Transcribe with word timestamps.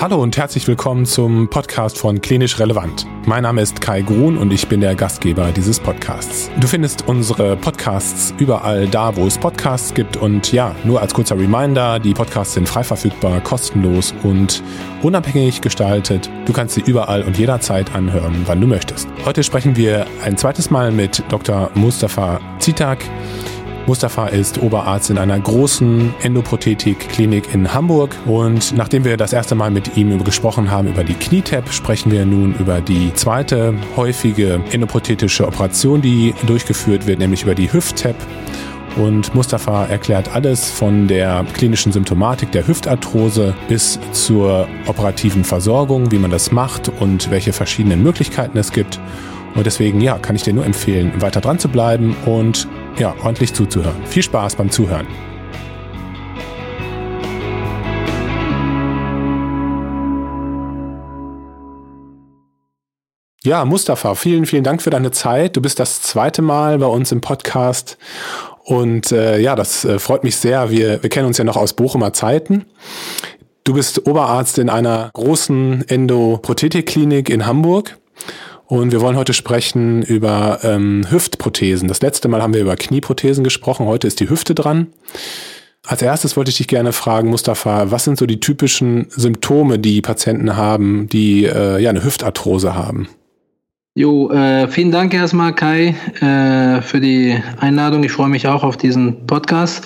Hallo 0.00 0.22
und 0.22 0.36
herzlich 0.36 0.68
willkommen 0.68 1.06
zum 1.06 1.50
Podcast 1.50 1.98
von 1.98 2.20
Klinisch 2.20 2.60
Relevant. 2.60 3.04
Mein 3.26 3.42
Name 3.42 3.62
ist 3.62 3.80
Kai 3.80 4.02
Grun 4.02 4.38
und 4.38 4.52
ich 4.52 4.68
bin 4.68 4.80
der 4.80 4.94
Gastgeber 4.94 5.50
dieses 5.50 5.80
Podcasts. 5.80 6.52
Du 6.60 6.68
findest 6.68 7.08
unsere 7.08 7.56
Podcasts 7.56 8.32
überall 8.38 8.86
da, 8.86 9.16
wo 9.16 9.26
es 9.26 9.36
Podcasts 9.36 9.92
gibt 9.94 10.16
und 10.16 10.52
ja, 10.52 10.72
nur 10.84 11.00
als 11.00 11.14
kurzer 11.14 11.36
Reminder, 11.36 11.98
die 11.98 12.14
Podcasts 12.14 12.54
sind 12.54 12.68
frei 12.68 12.84
verfügbar, 12.84 13.40
kostenlos 13.40 14.14
und 14.22 14.62
unabhängig 15.02 15.62
gestaltet. 15.62 16.30
Du 16.46 16.52
kannst 16.52 16.76
sie 16.76 16.82
überall 16.82 17.22
und 17.22 17.36
jederzeit 17.36 17.92
anhören, 17.92 18.44
wann 18.46 18.60
du 18.60 18.68
möchtest. 18.68 19.08
Heute 19.24 19.42
sprechen 19.42 19.74
wir 19.74 20.06
ein 20.24 20.36
zweites 20.36 20.70
Mal 20.70 20.92
mit 20.92 21.24
Dr. 21.28 21.72
Mustafa 21.74 22.40
Zitak. 22.60 23.00
Mustafa 23.88 24.26
ist 24.26 24.60
Oberarzt 24.60 25.08
in 25.08 25.16
einer 25.16 25.40
großen 25.40 26.12
Endoprothetik-Klinik 26.20 27.54
in 27.54 27.72
Hamburg 27.72 28.14
und 28.26 28.76
nachdem 28.76 29.06
wir 29.06 29.16
das 29.16 29.32
erste 29.32 29.54
Mal 29.54 29.70
mit 29.70 29.96
ihm 29.96 30.22
gesprochen 30.24 30.70
haben 30.70 30.88
über 30.88 31.04
die 31.04 31.14
Knietap, 31.14 31.72
sprechen 31.72 32.12
wir 32.12 32.26
nun 32.26 32.54
über 32.56 32.82
die 32.82 33.14
zweite 33.14 33.74
häufige 33.96 34.60
endoprothetische 34.72 35.46
Operation, 35.46 36.02
die 36.02 36.34
durchgeführt 36.46 37.06
wird, 37.06 37.18
nämlich 37.18 37.44
über 37.44 37.54
die 37.54 37.72
Hüft-Tap. 37.72 38.14
Und 38.96 39.34
Mustafa 39.34 39.86
erklärt 39.86 40.34
alles 40.34 40.70
von 40.70 41.08
der 41.08 41.46
klinischen 41.54 41.90
Symptomatik 41.90 42.52
der 42.52 42.68
Hüftarthrose 42.68 43.54
bis 43.68 43.98
zur 44.12 44.68
operativen 44.86 45.44
Versorgung, 45.44 46.10
wie 46.12 46.18
man 46.18 46.30
das 46.30 46.52
macht 46.52 46.90
und 47.00 47.30
welche 47.30 47.54
verschiedenen 47.54 48.02
Möglichkeiten 48.02 48.58
es 48.58 48.70
gibt. 48.70 49.00
Und 49.54 49.64
deswegen, 49.64 50.02
ja, 50.02 50.18
kann 50.18 50.36
ich 50.36 50.42
dir 50.42 50.52
nur 50.52 50.66
empfehlen, 50.66 51.10
weiter 51.22 51.40
dran 51.40 51.58
zu 51.58 51.68
bleiben 51.68 52.14
und 52.26 52.68
ja, 52.98 53.14
ordentlich 53.22 53.54
zuzuhören. 53.54 54.04
Viel 54.06 54.22
Spaß 54.22 54.56
beim 54.56 54.70
Zuhören. 54.70 55.06
Ja, 63.44 63.64
Mustafa, 63.64 64.14
vielen, 64.14 64.46
vielen 64.46 64.64
Dank 64.64 64.82
für 64.82 64.90
deine 64.90 65.10
Zeit. 65.10 65.56
Du 65.56 65.62
bist 65.62 65.78
das 65.78 66.02
zweite 66.02 66.42
Mal 66.42 66.78
bei 66.78 66.86
uns 66.86 67.12
im 67.12 67.20
Podcast. 67.20 67.96
Und 68.64 69.12
äh, 69.12 69.38
ja, 69.38 69.54
das 69.54 69.84
äh, 69.84 69.98
freut 69.98 70.24
mich 70.24 70.36
sehr. 70.36 70.70
Wir, 70.70 71.02
wir 71.02 71.08
kennen 71.08 71.26
uns 71.26 71.38
ja 71.38 71.44
noch 71.44 71.56
aus 71.56 71.72
Bochumer 71.72 72.12
Zeiten. 72.12 72.66
Du 73.64 73.74
bist 73.74 74.06
Oberarzt 74.06 74.58
in 74.58 74.68
einer 74.68 75.10
großen 75.14 75.88
Endoprothetikklinik 75.88 77.30
in 77.30 77.46
Hamburg. 77.46 77.96
Und 78.68 78.92
wir 78.92 79.00
wollen 79.00 79.16
heute 79.16 79.32
sprechen 79.32 80.02
über 80.02 80.58
ähm, 80.62 81.06
Hüftprothesen. 81.10 81.88
Das 81.88 82.02
letzte 82.02 82.28
Mal 82.28 82.42
haben 82.42 82.52
wir 82.52 82.60
über 82.60 82.76
Knieprothesen 82.76 83.42
gesprochen, 83.42 83.86
heute 83.86 84.06
ist 84.06 84.20
die 84.20 84.28
Hüfte 84.28 84.54
dran. 84.54 84.88
Als 85.86 86.02
erstes 86.02 86.36
wollte 86.36 86.50
ich 86.50 86.58
dich 86.58 86.68
gerne 86.68 86.92
fragen, 86.92 87.30
Mustafa, 87.30 87.90
was 87.90 88.04
sind 88.04 88.18
so 88.18 88.26
die 88.26 88.40
typischen 88.40 89.06
Symptome, 89.08 89.78
die 89.78 90.02
Patienten 90.02 90.54
haben, 90.54 91.08
die 91.08 91.46
äh, 91.46 91.78
ja 91.80 91.88
eine 91.88 92.04
Hüftarthrose 92.04 92.74
haben? 92.74 93.08
Jo, 93.94 94.30
äh, 94.30 94.68
vielen 94.68 94.92
Dank 94.92 95.14
erstmal, 95.14 95.54
Kai, 95.54 95.94
äh, 96.20 96.82
für 96.82 97.00
die 97.00 97.42
Einladung. 97.58 98.04
Ich 98.04 98.12
freue 98.12 98.28
mich 98.28 98.46
auch 98.46 98.64
auf 98.64 98.76
diesen 98.76 99.26
Podcast. 99.26 99.82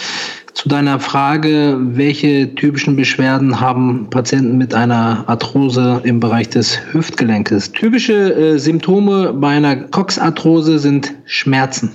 Zu 0.54 0.68
deiner 0.68 1.00
Frage, 1.00 1.78
welche 1.80 2.54
typischen 2.54 2.94
Beschwerden 2.94 3.58
haben 3.58 4.08
Patienten 4.10 4.58
mit 4.58 4.74
einer 4.74 5.24
Arthrose 5.26 6.02
im 6.04 6.20
Bereich 6.20 6.50
des 6.50 6.78
Hüftgelenkes? 6.92 7.72
Typische 7.72 8.34
äh, 8.34 8.58
Symptome 8.58 9.32
bei 9.32 9.56
einer 9.56 9.76
Coxarthrose 9.76 10.78
sind 10.78 11.14
Schmerzen. 11.24 11.92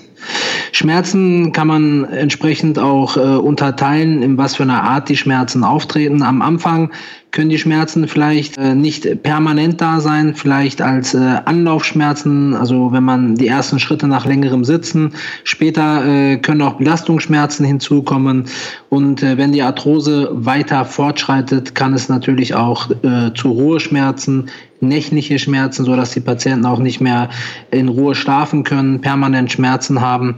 Schmerzen 0.72 1.52
kann 1.54 1.68
man 1.68 2.06
entsprechend 2.06 2.80
auch 2.80 3.18
äh, 3.18 3.20
unterteilen, 3.20 4.22
in 4.22 4.38
was 4.38 4.56
für 4.56 4.64
einer 4.64 4.84
Art 4.84 5.10
die 5.10 5.18
Schmerzen 5.18 5.64
auftreten. 5.64 6.22
Am 6.22 6.42
Anfang 6.42 6.92
können 7.32 7.50
die 7.50 7.58
Schmerzen 7.58 8.08
vielleicht 8.08 8.58
äh, 8.58 8.74
nicht 8.74 9.22
permanent 9.24 9.82
da 9.82 10.00
sein, 10.00 10.34
vielleicht 10.36 10.82
als 10.82 11.14
äh, 11.14 11.18
Anlaufschmerzen, 11.46 12.56
also 12.56 12.92
wenn 12.92 13.04
man 13.04 13.36
die 13.36 13.48
ersten 13.48 13.80
Schritte 13.80 14.08
nach 14.08 14.26
längerem 14.26 14.64
Sitzen. 14.64 15.14
Später 15.44 16.06
äh, 16.06 16.38
können 16.38 16.62
auch 16.62 16.76
Belastungsschmerzen 16.76 17.66
hinzukommen 17.66 18.46
und 18.90 19.24
äh, 19.24 19.38
wenn 19.38 19.52
die 19.52 19.62
Arthrose 19.62 20.30
weiter 20.32 20.86
fortschreitet, 20.86 21.76
kann 21.76 21.94
es 21.94 22.10
natürlich 22.10 22.56
auch 22.56 22.90
äh, 23.04 23.34
zu 23.36 23.52
Ruheschmerzen, 23.52 24.50
nächtliche 24.80 25.40
Schmerzen, 25.40 25.86
so 25.86 25.96
dass 25.96 26.12
die 26.12 26.20
Patienten 26.20 26.66
auch 26.66 26.80
nicht 26.80 27.02
mehr 27.02 27.30
in 27.72 27.88
Ruhe 27.88 28.16
schlafen 28.16 28.64
können, 28.64 29.02
permanent 29.02 29.52
Schmerzen 29.52 30.02
haben. 30.02 30.36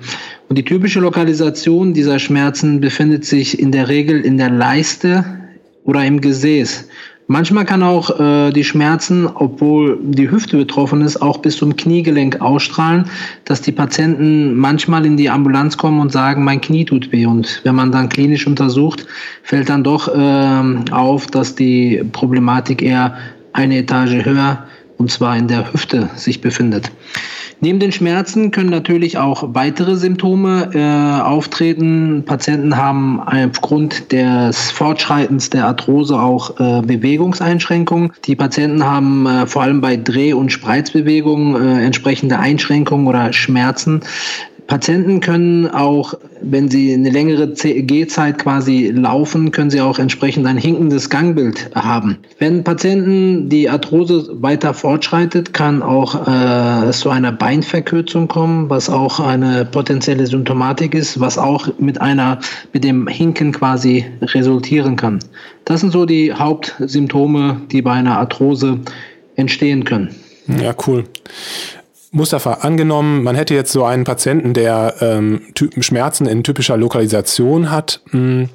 Und 0.48 0.58
die 0.58 0.66
typische 0.66 1.00
Lokalisation 1.00 1.94
dieser 1.94 2.20
Schmerzen 2.20 2.80
befindet 2.80 3.26
sich 3.26 3.60
in 3.60 3.72
der 3.72 3.88
Regel 3.88 4.22
in 4.22 4.38
der 4.38 4.50
Leiste 4.50 5.26
oder 5.84 6.06
im 6.06 6.22
Gesäß. 6.22 6.88
Manchmal 7.32 7.64
kann 7.64 7.84
auch 7.84 8.20
äh, 8.20 8.50
die 8.50 8.64
Schmerzen, 8.64 9.28
obwohl 9.28 10.00
die 10.02 10.32
Hüfte 10.32 10.58
betroffen 10.58 11.02
ist, 11.02 11.22
auch 11.22 11.38
bis 11.38 11.58
zum 11.58 11.76
Kniegelenk 11.76 12.42
ausstrahlen, 12.42 13.06
dass 13.46 13.62
die 13.62 13.72
Patienten 13.72 14.56
manchmal 14.56 15.06
in 15.06 15.16
die 15.16 15.30
Ambulanz 15.30 15.78
kommen 15.78 16.00
und 16.00 16.12
sagen, 16.12 16.44
mein 16.44 16.60
Knie 16.60 16.86
tut 16.86 17.12
weh. 17.12 17.28
Und 17.28 17.62
wenn 17.64 17.76
man 17.76 17.92
dann 17.92 18.10
klinisch 18.10 18.48
untersucht, 18.48 19.06
fällt 19.44 19.70
dann 19.70 19.84
doch 19.84 20.08
äh, 20.08 20.92
auf, 20.92 21.28
dass 21.28 21.54
die 21.54 22.04
Problematik 22.14 22.82
eher 22.82 23.16
eine 23.54 23.78
Etage 23.78 24.26
höher 24.26 24.66
und 24.98 25.10
zwar 25.12 25.38
in 25.38 25.48
der 25.48 25.72
Hüfte 25.72 26.10
sich 26.16 26.42
befindet. 26.42 26.92
Neben 27.62 27.80
den 27.80 27.92
Schmerzen 27.92 28.52
können 28.52 28.70
natürlich 28.70 29.18
auch 29.18 29.44
weitere 29.50 29.98
Symptome 29.98 30.70
äh, 30.74 31.22
auftreten. 31.22 32.24
Patienten 32.26 32.78
haben 32.78 33.20
aufgrund 33.20 34.14
des 34.14 34.72
Fortschreitens 34.72 35.50
der 35.50 35.66
Arthrose 35.66 36.18
auch 36.18 36.58
äh, 36.60 36.82
Bewegungseinschränkungen. 36.82 38.14
Die 38.26 38.38
Patienten 38.38 38.86
haben 38.86 39.26
äh, 39.26 39.46
vor 39.46 39.64
allem 39.64 39.82
bei 39.82 39.98
Dreh- 39.98 40.32
und 40.32 40.54
Spreizbewegungen 40.54 41.56
äh, 41.56 41.84
entsprechende 41.84 42.40
Einschränkungen 42.40 43.08
oder 43.08 43.34
Schmerzen. 43.34 44.02
Patienten 44.70 45.20
können 45.20 45.68
auch, 45.68 46.14
wenn 46.42 46.70
sie 46.70 46.94
eine 46.94 47.10
längere 47.10 47.48
Gehzeit 47.54 48.38
quasi 48.38 48.92
laufen, 48.92 49.50
können 49.50 49.72
sie 49.72 49.82
auch 49.82 49.98
entsprechend 49.98 50.46
ein 50.46 50.58
hinkendes 50.58 51.10
Gangbild 51.10 51.72
haben. 51.74 52.20
Wenn 52.38 52.64
Patienten 52.64 53.50
die 53.50 53.68
Arthrose 53.68 54.30
weiter 54.44 54.76
fortschreitet, 54.76 55.54
kann 55.54 55.82
auch 55.82 56.28
äh, 56.28 56.90
es 56.90 57.00
zu 57.00 57.10
einer 57.10 57.32
Beinverkürzung 57.32 58.28
kommen, 58.28 58.70
was 58.70 58.92
auch 58.92 59.20
eine 59.20 59.66
potenzielle 59.66 60.28
Symptomatik 60.28 60.94
ist, 60.94 61.20
was 61.20 61.40
auch 61.40 61.68
mit 61.80 62.00
einer, 62.00 62.40
mit 62.72 62.84
dem 62.84 63.08
Hinken 63.08 63.52
quasi 63.52 64.06
resultieren 64.22 64.96
kann. 64.96 65.18
Das 65.66 65.82
sind 65.82 65.92
so 65.92 66.06
die 66.06 66.32
Hauptsymptome, 66.32 67.62
die 67.72 67.82
bei 67.82 67.94
einer 67.94 68.20
Arthrose 68.20 68.80
entstehen 69.36 69.84
können. 69.84 70.14
Ja, 70.62 70.76
cool. 70.86 71.06
Mustafa, 72.12 72.54
angenommen, 72.54 73.24
man 73.24 73.36
hätte 73.36 73.54
jetzt 73.54 73.72
so 73.72 73.84
einen 73.84 74.04
Patienten, 74.04 74.54
der 74.54 74.96
ähm, 75.02 75.42
Schmerzen 75.80 76.26
in 76.26 76.44
typischer 76.44 76.76
Lokalisation 76.76 77.70
hat. 77.70 78.02
Hm, 78.10 78.50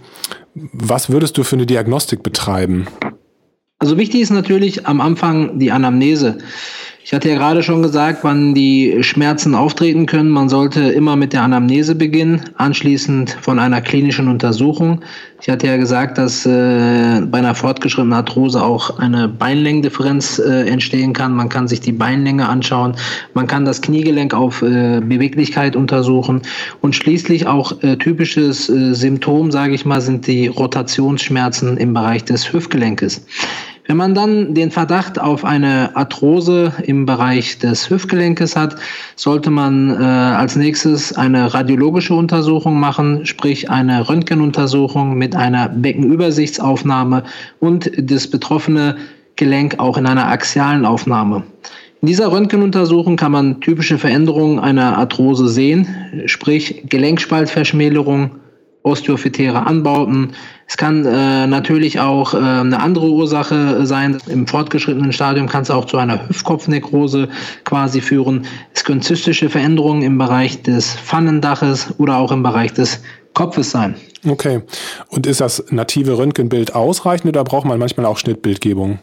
was 0.54 1.10
würdest 1.10 1.38
du 1.38 1.44
für 1.44 1.56
eine 1.56 1.66
Diagnostik 1.66 2.22
betreiben? 2.22 2.87
Also 3.78 3.97
wichtig 3.97 4.22
ist 4.22 4.31
natürlich 4.31 4.87
am 4.87 5.00
Anfang 5.00 5.59
die 5.59 5.70
Anamnese. 5.70 6.38
Ich 7.06 7.12
hatte 7.12 7.28
ja 7.28 7.34
gerade 7.34 7.62
schon 7.62 7.82
gesagt, 7.82 8.20
wann 8.22 8.54
die 8.54 9.03
Schmerzen 9.03 9.54
auftreten 9.54 10.06
können. 10.06 10.31
Man 10.31 10.48
sollte 10.48 10.81
immer 10.81 11.16
mit 11.16 11.34
der 11.34 11.42
Anamnese 11.42 11.94
beginnen, 11.94 12.41
anschließend 12.56 13.37
von 13.42 13.59
einer 13.59 13.82
klinischen 13.82 14.26
Untersuchung. 14.26 15.03
Ich 15.43 15.50
hatte 15.50 15.66
ja 15.66 15.76
gesagt, 15.76 16.16
dass 16.16 16.47
äh, 16.47 17.20
bei 17.20 17.37
einer 17.37 17.54
fortgeschrittenen 17.54 18.14
Arthrose 18.14 18.62
auch 18.62 18.98
eine 18.98 19.28
Beinlängendifferenz 19.28 20.38
äh, 20.38 20.66
entstehen 20.66 21.12
kann. 21.12 21.37
Man 21.37 21.50
kann 21.50 21.69
sich 21.69 21.82
die 21.82 21.93
Beinlänge 21.93 22.48
anschauen. 22.48 22.97
Man 23.34 23.47
kann 23.47 23.66
das 23.66 23.82
Kniegelenk 23.82 24.32
auf 24.32 24.62
äh, 24.62 25.03
Beweglichkeit 25.03 25.76
untersuchen. 25.76 26.41
Und 26.81 26.97
schließlich 26.97 27.47
auch 27.47 27.82
äh, 27.82 27.98
typisches 27.98 28.70
äh, 28.70 28.94
Symptom, 28.94 29.50
sage 29.50 29.75
ich 29.75 29.84
mal, 29.84 30.00
sind 30.00 30.26
die 30.26 30.47
Rotationsschmerzen 30.47 31.76
im 31.76 31.93
Bereich 31.93 32.25
des 32.25 32.50
Hüftgelenkes. 32.50 33.26
Wenn 33.86 33.98
man 33.98 34.14
dann 34.14 34.54
den 34.54 34.70
Verdacht 34.70 35.20
auf 35.20 35.44
eine 35.44 35.94
Arthrose 35.94 36.72
im 36.84 37.04
Bereich 37.04 37.58
des 37.58 37.90
Hüftgelenkes 37.90 38.56
hat, 38.56 38.76
sollte 39.14 39.50
man 39.50 39.90
äh, 39.90 40.02
als 40.02 40.56
nächstes 40.56 41.14
eine 41.14 41.52
radiologische 41.52 42.14
Untersuchung 42.14 42.81
machen, 42.81 43.26
sprich 43.26 43.69
eine 43.69 44.08
Röntgenuntersuchung 44.08 45.19
mit 45.19 45.36
einer 45.36 45.69
Beckenübersichtsaufnahme 45.69 47.25
und 47.60 47.90
das 47.98 48.26
betroffene 48.26 48.96
Gelenk 49.36 49.78
auch 49.78 49.98
in 49.98 50.06
einer 50.06 50.28
axialen 50.28 50.86
Aufnahme. 50.86 51.42
In 52.00 52.06
dieser 52.06 52.32
Röntgenuntersuchung 52.32 53.16
kann 53.16 53.32
man 53.32 53.60
typische 53.60 53.98
Veränderungen 53.98 54.60
einer 54.60 54.96
Arthrose 54.96 55.48
sehen, 55.48 55.88
sprich 56.25 56.84
Gelenkspaltverschmälerung, 56.88 58.31
osteophytäre 58.84 59.66
Anbauten. 59.66 60.34
Es 60.69 60.76
kann 60.76 61.04
äh, 61.04 61.46
natürlich 61.46 61.98
auch 62.00 62.34
äh, 62.34 62.36
eine 62.36 62.81
andere 62.81 63.10
Ursache 63.10 63.84
sein. 63.86 64.19
Im 64.28 64.46
fortgeschrittenen 64.46 65.12
Stadium 65.12 65.48
kann 65.48 65.62
es 65.62 65.70
auch 65.70 65.86
zu 65.86 65.96
einer 65.96 66.28
Hüftkopfnekrose 66.28 67.28
quasi 67.64 68.00
führen. 68.00 68.46
Es 68.75 68.84
können 68.84 69.02
zystische 69.02 69.48
Veränderungen 69.48 70.02
im 70.02 70.19
Bereich 70.19 70.62
des 70.62 70.94
Pfannendaches 70.94 71.94
oder 71.98 72.19
auch 72.19 72.31
im 72.31 72.42
Bereich 72.42 72.72
des 72.75 73.00
Kopfes 73.32 73.70
sein. 73.70 73.96
Okay. 74.26 74.60
Und 75.08 75.26
ist 75.26 75.40
das 75.40 75.64
native 75.70 76.19
Röntgenbild 76.19 76.75
ausreichend 76.75 77.28
oder 77.28 77.42
braucht 77.42 77.66
man 77.66 77.78
manchmal 77.78 78.06
auch 78.06 78.19
Schnittbildgebung? 78.19 78.98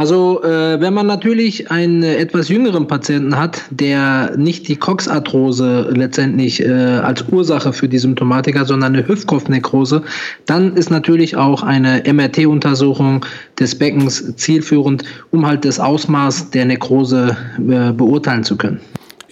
Also 0.00 0.42
äh, 0.42 0.80
wenn 0.80 0.94
man 0.94 1.06
natürlich 1.06 1.70
einen 1.70 2.02
etwas 2.02 2.48
jüngeren 2.48 2.86
Patienten 2.86 3.36
hat, 3.36 3.60
der 3.68 4.34
nicht 4.38 4.66
die 4.66 4.76
Coxarthrose 4.76 5.90
letztendlich 5.94 6.64
äh, 6.64 6.70
als 6.70 7.22
Ursache 7.30 7.74
für 7.74 7.86
die 7.86 7.98
Symptomatik 7.98 8.58
hat, 8.58 8.68
sondern 8.68 8.94
eine 8.94 9.06
Hüftkopfnekrose, 9.06 10.02
dann 10.46 10.74
ist 10.74 10.90
natürlich 10.90 11.36
auch 11.36 11.62
eine 11.62 12.02
MRT-Untersuchung 12.10 13.26
des 13.58 13.74
Beckens 13.74 14.36
zielführend, 14.36 15.02
um 15.32 15.44
halt 15.44 15.66
das 15.66 15.78
Ausmaß 15.78 16.48
der 16.48 16.64
Nekrose 16.64 17.36
äh, 17.58 17.92
beurteilen 17.92 18.42
zu 18.42 18.56
können. 18.56 18.80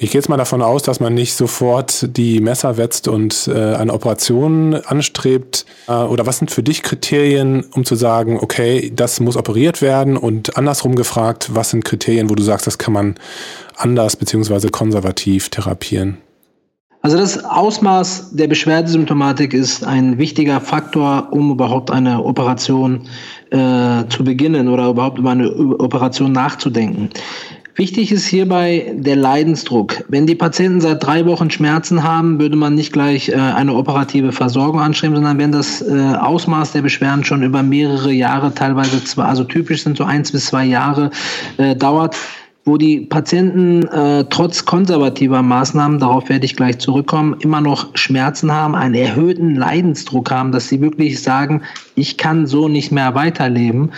Ich 0.01 0.13
gehe 0.13 0.21
jetzt 0.21 0.29
mal 0.29 0.37
davon 0.37 0.63
aus, 0.63 0.85
dass 0.85 1.01
man 1.01 1.13
nicht 1.13 1.35
sofort 1.35 2.17
die 2.17 2.39
Messer 2.39 2.77
wetzt 2.77 3.09
und 3.09 3.51
äh, 3.53 3.75
eine 3.75 3.93
Operation 3.93 4.77
anstrebt. 4.77 5.67
Äh, 5.89 5.93
oder 5.93 6.25
was 6.25 6.39
sind 6.39 6.53
für 6.53 6.63
dich 6.63 6.85
Kriterien, 6.85 7.65
um 7.75 7.85
zu 7.85 7.97
sagen, 7.97 8.39
okay, 8.41 8.93
das 8.95 9.19
muss 9.19 9.37
operiert 9.37 9.83
werden? 9.83 10.17
Und 10.17 10.57
andersrum 10.57 10.95
gefragt, 10.95 11.51
was 11.53 11.71
sind 11.71 11.85
Kriterien, 11.85 12.31
wo 12.31 12.37
du 12.37 12.45
sagst, 12.45 12.69
das 12.69 12.79
kann 12.79 12.93
man 12.93 13.17
anders 13.77 14.15
beziehungsweise 14.15 14.69
konservativ 14.69 15.49
therapieren? 15.49 16.19
Also 17.03 17.17
das 17.17 17.45
Ausmaß 17.45 18.33
der 18.33 18.49
Beschwerdesymptomatik 18.49 19.55
ist 19.55 19.85
ein 19.85 20.19
wichtiger 20.19 20.61
Faktor, 20.61 21.29
um 21.31 21.51
überhaupt 21.51 21.91
eine 21.91 22.25
Operation 22.25 23.09
äh, 23.51 24.05
zu 24.09 24.25
beginnen 24.25 24.69
oder 24.69 24.89
überhaupt 24.89 25.19
über 25.19 25.31
eine 25.31 25.51
Operation 25.79 26.33
nachzudenken. 26.33 27.11
Wichtig 27.79 28.11
ist 28.11 28.27
hierbei 28.27 28.93
der 28.93 29.15
Leidensdruck. 29.15 30.03
Wenn 30.09 30.27
die 30.27 30.35
Patienten 30.35 30.81
seit 30.81 31.01
drei 31.01 31.25
Wochen 31.27 31.49
Schmerzen 31.49 32.03
haben, 32.03 32.41
würde 32.41 32.57
man 32.57 32.75
nicht 32.75 32.93
gleich 32.93 33.29
äh, 33.29 33.37
eine 33.37 33.73
operative 33.73 34.33
Versorgung 34.33 34.81
anstreben, 34.81 35.15
sondern 35.15 35.39
wenn 35.39 35.53
das 35.53 35.81
äh, 35.81 35.93
Ausmaß 36.21 36.73
der 36.73 36.83
Beschwerden 36.83 37.23
schon 37.23 37.45
über 37.45 37.63
mehrere 37.63 38.11
Jahre, 38.11 38.53
teilweise 38.53 39.05
zwei, 39.05 39.27
also 39.27 39.45
typisch 39.45 39.85
sind 39.85 39.97
so 39.97 40.03
eins 40.03 40.33
bis 40.33 40.47
zwei 40.47 40.65
Jahre 40.65 41.13
äh, 41.59 41.77
dauert, 41.77 42.17
wo 42.65 42.79
die 42.79 43.03
Patienten 43.03 43.87
äh, 43.87 44.25
trotz 44.29 44.65
konservativer 44.65 45.43
Maßnahmen, 45.43 46.01
darauf 46.01 46.29
werde 46.29 46.47
ich 46.47 46.57
gleich 46.57 46.79
zurückkommen, 46.79 47.37
immer 47.39 47.61
noch 47.61 47.95
Schmerzen 47.95 48.51
haben, 48.51 48.75
einen 48.75 48.95
erhöhten 48.95 49.55
Leidensdruck 49.55 50.33
haben, 50.33 50.51
dass 50.51 50.69
sie 50.69 50.81
wirklich 50.81 51.23
sagen, 51.23 51.63
ich 51.95 52.19
kann 52.19 52.49
so 52.49 52.67
nicht 52.67 52.91
mehr 52.91 53.15
weiterleben 53.15 53.93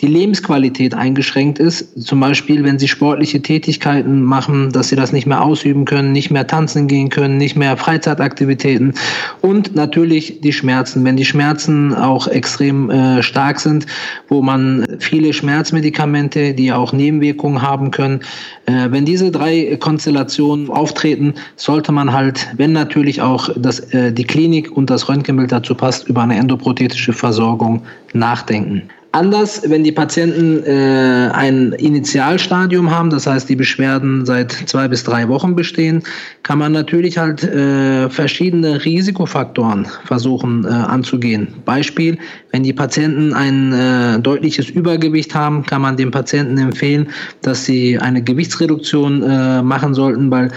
die 0.00 0.06
Lebensqualität 0.06 0.94
eingeschränkt 0.94 1.58
ist. 1.58 2.00
Zum 2.00 2.20
Beispiel, 2.20 2.62
wenn 2.62 2.78
sie 2.78 2.86
sportliche 2.86 3.42
Tätigkeiten 3.42 4.22
machen, 4.22 4.70
dass 4.70 4.88
sie 4.88 4.96
das 4.96 5.12
nicht 5.12 5.26
mehr 5.26 5.42
ausüben 5.42 5.84
können, 5.86 6.12
nicht 6.12 6.30
mehr 6.30 6.46
tanzen 6.46 6.86
gehen 6.86 7.08
können, 7.08 7.36
nicht 7.36 7.56
mehr 7.56 7.76
Freizeitaktivitäten 7.76 8.94
und 9.40 9.74
natürlich 9.74 10.40
die 10.40 10.52
Schmerzen. 10.52 11.04
Wenn 11.04 11.16
die 11.16 11.24
Schmerzen 11.24 11.94
auch 11.94 12.28
extrem 12.28 12.90
äh, 12.90 13.22
stark 13.22 13.58
sind, 13.58 13.86
wo 14.28 14.40
man 14.40 14.86
viele 15.00 15.32
Schmerzmedikamente, 15.32 16.54
die 16.54 16.72
auch 16.72 16.92
Nebenwirkungen 16.92 17.62
haben 17.62 17.90
können, 17.90 18.20
äh, 18.66 18.90
wenn 18.90 19.04
diese 19.04 19.32
drei 19.32 19.76
Konstellationen 19.80 20.70
auftreten, 20.70 21.34
sollte 21.56 21.90
man 21.90 22.12
halt, 22.12 22.46
wenn 22.56 22.72
natürlich 22.72 23.20
auch 23.20 23.50
das, 23.56 23.80
äh, 23.92 24.12
die 24.12 24.24
Klinik 24.24 24.70
und 24.70 24.90
das 24.90 25.08
Röntgenbild 25.08 25.50
dazu 25.50 25.74
passt, 25.74 26.08
über 26.08 26.22
eine 26.22 26.36
endoprothetische 26.36 27.12
Versorgung 27.12 27.82
nachdenken. 28.12 28.82
Anders, 29.12 29.62
wenn 29.64 29.84
die 29.84 29.92
Patienten 29.92 30.62
äh, 30.64 31.30
ein 31.32 31.72
Initialstadium 31.72 32.90
haben, 32.90 33.08
das 33.08 33.26
heißt 33.26 33.48
die 33.48 33.56
Beschwerden 33.56 34.26
seit 34.26 34.52
zwei 34.52 34.86
bis 34.86 35.02
drei 35.02 35.26
Wochen 35.28 35.56
bestehen, 35.56 36.02
kann 36.42 36.58
man 36.58 36.72
natürlich 36.72 37.16
halt 37.16 37.42
äh, 37.42 38.10
verschiedene 38.10 38.84
Risikofaktoren 38.84 39.86
versuchen 40.04 40.66
äh, 40.66 40.68
anzugehen. 40.68 41.48
Beispiel, 41.64 42.18
wenn 42.52 42.64
die 42.64 42.74
Patienten 42.74 43.32
ein 43.32 43.72
äh, 43.72 44.20
deutliches 44.20 44.68
Übergewicht 44.68 45.34
haben, 45.34 45.64
kann 45.64 45.80
man 45.80 45.96
den 45.96 46.10
Patienten 46.10 46.58
empfehlen, 46.58 47.08
dass 47.40 47.64
sie 47.64 47.98
eine 47.98 48.22
Gewichtsreduktion 48.22 49.22
äh, 49.22 49.62
machen 49.62 49.94
sollten, 49.94 50.30
weil 50.30 50.50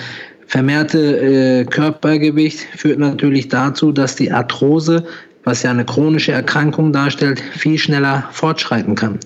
vermehrte 0.48 1.00
äh, 1.00 1.64
Körpergewicht 1.64 2.60
führt 2.76 3.00
natürlich 3.00 3.48
dazu, 3.48 3.94
dass 3.94 4.18
die 4.18 4.30
Arthrose 4.30 5.06
was 5.44 5.64
ja 5.64 5.72
eine 5.72 5.86
chronische 5.86 6.32
Erkrankung 6.32 6.94
darstellt, 6.94 7.42
viel 7.54 7.78
schneller 7.78 8.26
fortschreiten 8.32 8.96
kann. 8.96 9.20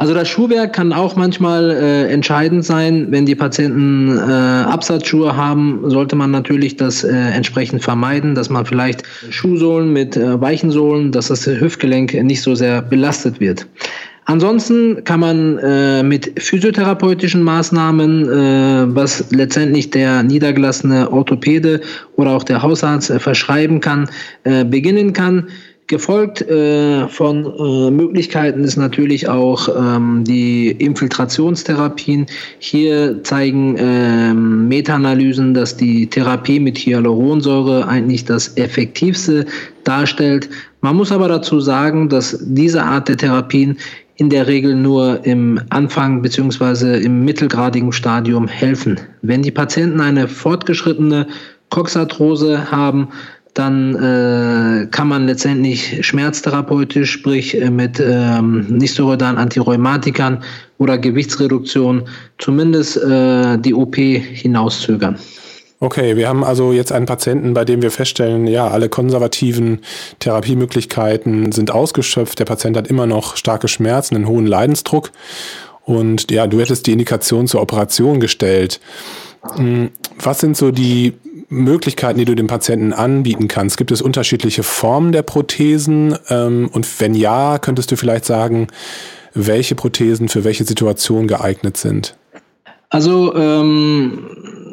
Also 0.00 0.14
das 0.14 0.30
Schuhwerk 0.30 0.72
kann 0.72 0.94
auch 0.94 1.14
manchmal 1.16 1.70
äh, 1.70 2.10
entscheidend 2.10 2.64
sein. 2.64 3.08
Wenn 3.10 3.26
die 3.26 3.34
Patienten 3.34 4.16
äh, 4.16 4.22
Absatzschuhe 4.22 5.36
haben, 5.36 5.90
sollte 5.90 6.16
man 6.16 6.30
natürlich 6.30 6.76
das 6.76 7.04
äh, 7.04 7.10
entsprechend 7.10 7.82
vermeiden, 7.82 8.34
dass 8.34 8.48
man 8.48 8.64
vielleicht 8.64 9.02
Schuhsohlen 9.28 9.92
mit 9.92 10.16
äh, 10.16 10.40
weichen 10.40 10.70
Sohlen, 10.70 11.12
dass 11.12 11.28
das 11.28 11.46
Hüftgelenk 11.46 12.14
nicht 12.14 12.40
so 12.40 12.54
sehr 12.54 12.80
belastet 12.80 13.40
wird. 13.40 13.66
Ansonsten 14.30 15.02
kann 15.02 15.18
man 15.18 15.58
äh, 15.58 16.04
mit 16.04 16.40
physiotherapeutischen 16.40 17.42
Maßnahmen, 17.42 18.28
äh, 18.28 18.94
was 18.94 19.24
letztendlich 19.32 19.90
der 19.90 20.22
niedergelassene 20.22 21.10
Orthopäde 21.10 21.80
oder 22.14 22.30
auch 22.30 22.44
der 22.44 22.62
Hausarzt 22.62 23.10
äh, 23.10 23.18
verschreiben 23.18 23.80
kann, 23.80 24.08
äh, 24.44 24.64
beginnen 24.64 25.12
kann. 25.14 25.48
Gefolgt 25.88 26.42
äh, 26.42 27.08
von 27.08 27.44
äh, 27.44 27.90
Möglichkeiten 27.90 28.62
ist 28.62 28.76
natürlich 28.76 29.28
auch 29.28 29.68
ähm, 29.68 30.22
die 30.22 30.70
Infiltrationstherapien. 30.70 32.26
Hier 32.60 33.24
zeigen 33.24 33.74
ähm, 33.76 34.68
Meta-Analysen, 34.68 35.54
dass 35.54 35.76
die 35.76 36.06
Therapie 36.06 36.60
mit 36.60 36.78
Hyaluronsäure 36.78 37.88
eigentlich 37.88 38.24
das 38.24 38.56
effektivste 38.56 39.46
darstellt. 39.82 40.48
Man 40.80 40.94
muss 40.94 41.10
aber 41.10 41.26
dazu 41.26 41.58
sagen, 41.58 42.08
dass 42.08 42.38
diese 42.40 42.84
Art 42.84 43.08
der 43.08 43.16
Therapien 43.16 43.76
in 44.20 44.28
der 44.28 44.46
Regel 44.46 44.74
nur 44.74 45.24
im 45.24 45.58
Anfang 45.70 46.20
beziehungsweise 46.20 46.94
im 46.94 47.24
mittelgradigen 47.24 47.90
Stadium 47.90 48.48
helfen. 48.48 49.00
Wenn 49.22 49.40
die 49.40 49.50
Patienten 49.50 50.02
eine 50.02 50.28
fortgeschrittene 50.28 51.26
Coxarthrose 51.70 52.70
haben, 52.70 53.08
dann 53.54 53.94
äh, 53.94 54.88
kann 54.90 55.08
man 55.08 55.26
letztendlich 55.26 56.06
schmerztherapeutisch, 56.06 57.10
sprich 57.10 57.58
äh, 57.58 57.70
mit 57.70 57.98
ähm, 57.98 58.66
nichtsteroidalen 58.68 59.38
Antirheumatikern 59.38 60.42
oder 60.76 60.98
Gewichtsreduktion 60.98 62.02
zumindest 62.36 62.98
äh, 62.98 63.56
die 63.56 63.72
OP 63.72 63.96
hinauszögern. 63.96 65.16
Okay, 65.82 66.16
wir 66.16 66.28
haben 66.28 66.44
also 66.44 66.72
jetzt 66.72 66.92
einen 66.92 67.06
Patienten, 67.06 67.54
bei 67.54 67.64
dem 67.64 67.80
wir 67.80 67.90
feststellen, 67.90 68.46
ja, 68.46 68.68
alle 68.68 68.90
konservativen 68.90 69.80
Therapiemöglichkeiten 70.18 71.52
sind 71.52 71.70
ausgeschöpft. 71.70 72.38
Der 72.38 72.44
Patient 72.44 72.76
hat 72.76 72.86
immer 72.88 73.06
noch 73.06 73.36
starke 73.38 73.66
Schmerzen, 73.66 74.14
einen 74.14 74.28
hohen 74.28 74.46
Leidensdruck. 74.46 75.10
Und 75.86 76.30
ja, 76.30 76.46
du 76.46 76.60
hättest 76.60 76.86
die 76.86 76.92
Indikation 76.92 77.46
zur 77.46 77.62
Operation 77.62 78.20
gestellt. 78.20 78.78
Hm, 79.56 79.90
was 80.18 80.40
sind 80.40 80.54
so 80.54 80.70
die 80.70 81.14
Möglichkeiten, 81.48 82.18
die 82.18 82.26
du 82.26 82.36
dem 82.36 82.46
Patienten 82.46 82.92
anbieten 82.92 83.48
kannst? 83.48 83.78
Gibt 83.78 83.90
es 83.90 84.02
unterschiedliche 84.02 84.62
Formen 84.62 85.12
der 85.12 85.22
Prothesen? 85.22 86.14
Ähm, 86.28 86.68
und 86.70 86.86
wenn 87.00 87.14
ja, 87.14 87.58
könntest 87.58 87.90
du 87.90 87.96
vielleicht 87.96 88.26
sagen, 88.26 88.66
welche 89.32 89.76
Prothesen 89.76 90.28
für 90.28 90.44
welche 90.44 90.64
Situation 90.64 91.26
geeignet 91.26 91.78
sind? 91.78 92.16
Also 92.90 93.34
ähm, 93.36 94.26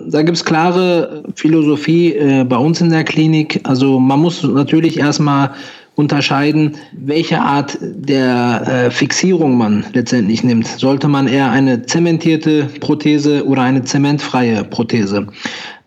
da 0.10 0.22
gibt 0.22 0.38
es 0.38 0.46
klare 0.46 1.24
Philosophie 1.36 2.14
äh, 2.14 2.44
bei 2.44 2.58
uns 2.58 2.82
in 2.82 2.90
der 2.90 3.04
Klinik. 3.04 3.60
Also 3.64 4.00
man 4.00 4.20
muss 4.20 4.44
natürlich 4.44 4.98
erstmal 4.98 5.52
unterscheiden, 5.96 6.76
welche 6.94 7.42
Art 7.42 7.78
der 7.82 8.62
äh, 8.68 8.92
Fixierung 8.92 9.58
man 9.58 9.86
letztendlich 9.94 10.44
nimmt. 10.44 10.68
Sollte 10.68 11.08
man 11.08 11.28
eher 11.28 11.50
eine 11.50 11.82
zementierte 11.84 12.70
Prothese 12.80 13.46
oder 13.46 13.64
eine 13.64 13.84
zementfreie 13.84 14.64
Prothese? 14.64 15.28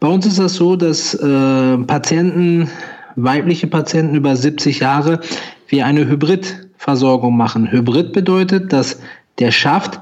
Bei 0.00 0.09
uns 0.09 0.27
ist 0.27 0.39
das 0.39 0.55
so, 0.55 0.77
dass 0.77 1.15
äh, 1.15 1.79
Patienten, 1.79 2.69
weibliche 3.17 3.69
Patienten 3.69 4.17
über 4.17 4.35
70 4.35 4.81
Jahre, 4.81 5.21
wir 5.69 5.87
eine 5.87 6.09
Hybridversorgung 6.09 7.37
machen. 7.37 7.71
Hybrid 7.71 8.12
bedeutet, 8.12 8.73
dass 8.73 9.00
der 9.39 9.53
Schaft 9.53 10.00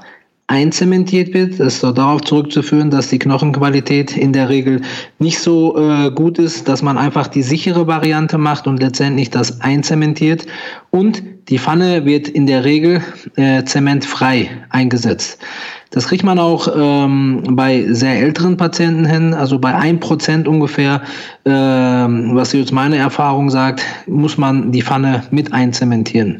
einzementiert 0.49 1.33
wird. 1.35 1.59
Das 1.59 1.75
ist 1.75 1.83
darauf 1.83 2.21
zurückzuführen, 2.21 2.89
dass 2.89 3.09
die 3.09 3.19
Knochenqualität 3.19 4.17
in 4.17 4.33
der 4.33 4.49
Regel 4.49 4.81
nicht 5.19 5.39
so 5.39 5.77
äh, 5.77 6.09
gut 6.09 6.39
ist, 6.39 6.67
dass 6.67 6.81
man 6.81 6.97
einfach 6.97 7.27
die 7.27 7.43
sichere 7.43 7.85
Variante 7.85 8.39
macht 8.39 8.65
und 8.65 8.81
letztendlich 8.81 9.29
das 9.29 9.61
einzementiert. 9.61 10.47
Und 10.89 11.21
die 11.49 11.59
Pfanne 11.59 12.03
wird 12.05 12.27
in 12.27 12.47
der 12.47 12.63
Regel 12.65 13.03
äh, 13.35 13.63
zementfrei 13.63 14.49
eingesetzt. 14.71 15.39
Das 15.91 16.07
kriegt 16.07 16.23
man 16.23 16.37
auch 16.37 16.67
ähm, 16.77 17.41
bei 17.49 17.83
sehr 17.89 18.19
älteren 18.19 18.57
Patienten 18.57 19.05
hin, 19.05 19.33
also 19.33 19.57
bei 19.57 19.73
ein 19.73 19.99
Prozent 19.99 20.47
ungefähr, 20.47 21.01
ähm, 21.45 22.35
was 22.35 22.53
jetzt 22.53 22.71
meine 22.71 22.97
Erfahrung 22.97 23.49
sagt, 23.49 23.81
muss 24.05 24.37
man 24.37 24.71
die 24.71 24.83
Pfanne 24.83 25.23
mit 25.31 25.51
einzementieren. 25.51 26.37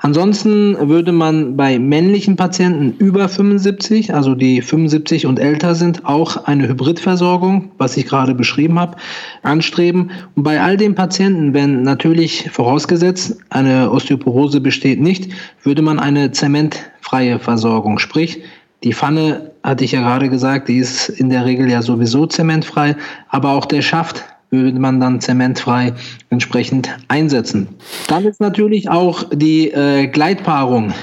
Ansonsten 0.00 0.88
würde 0.88 1.12
man 1.12 1.58
bei 1.58 1.78
männlichen 1.78 2.36
Patienten 2.36 2.94
über 2.96 3.28
75, 3.28 4.14
also 4.14 4.34
die 4.34 4.62
75 4.62 5.26
und 5.26 5.38
älter 5.38 5.74
sind, 5.74 6.06
auch 6.06 6.44
eine 6.44 6.66
Hybridversorgung, 6.66 7.72
was 7.76 7.98
ich 7.98 8.06
gerade 8.06 8.34
beschrieben 8.34 8.78
habe, 8.78 8.96
anstreben. 9.42 10.10
Und 10.36 10.42
bei 10.42 10.62
all 10.62 10.78
den 10.78 10.94
Patienten, 10.94 11.52
wenn 11.52 11.82
natürlich 11.82 12.48
vorausgesetzt 12.50 13.40
eine 13.50 13.90
Osteoporose 13.90 14.62
besteht 14.62 15.02
nicht, 15.02 15.30
würde 15.62 15.82
man 15.82 15.98
eine 15.98 16.32
zementfreie 16.32 17.38
Versorgung, 17.38 17.98
sprich 17.98 18.40
die 18.86 18.94
Pfanne, 18.94 19.50
hatte 19.64 19.84
ich 19.84 19.92
ja 19.92 20.00
gerade 20.00 20.28
gesagt, 20.28 20.68
die 20.68 20.78
ist 20.78 21.08
in 21.08 21.28
der 21.28 21.44
Regel 21.44 21.68
ja 21.68 21.82
sowieso 21.82 22.26
zementfrei, 22.26 22.94
aber 23.28 23.50
auch 23.50 23.66
der 23.66 23.82
Schaft 23.82 24.24
würde 24.50 24.78
man 24.78 25.00
dann 25.00 25.20
zementfrei 25.20 25.92
entsprechend 26.30 26.88
einsetzen. 27.08 27.66
Dann 28.06 28.24
ist 28.24 28.40
natürlich 28.40 28.88
auch 28.88 29.24
die 29.32 29.72
äh, 29.72 30.06
Gleitpaarung 30.06 30.94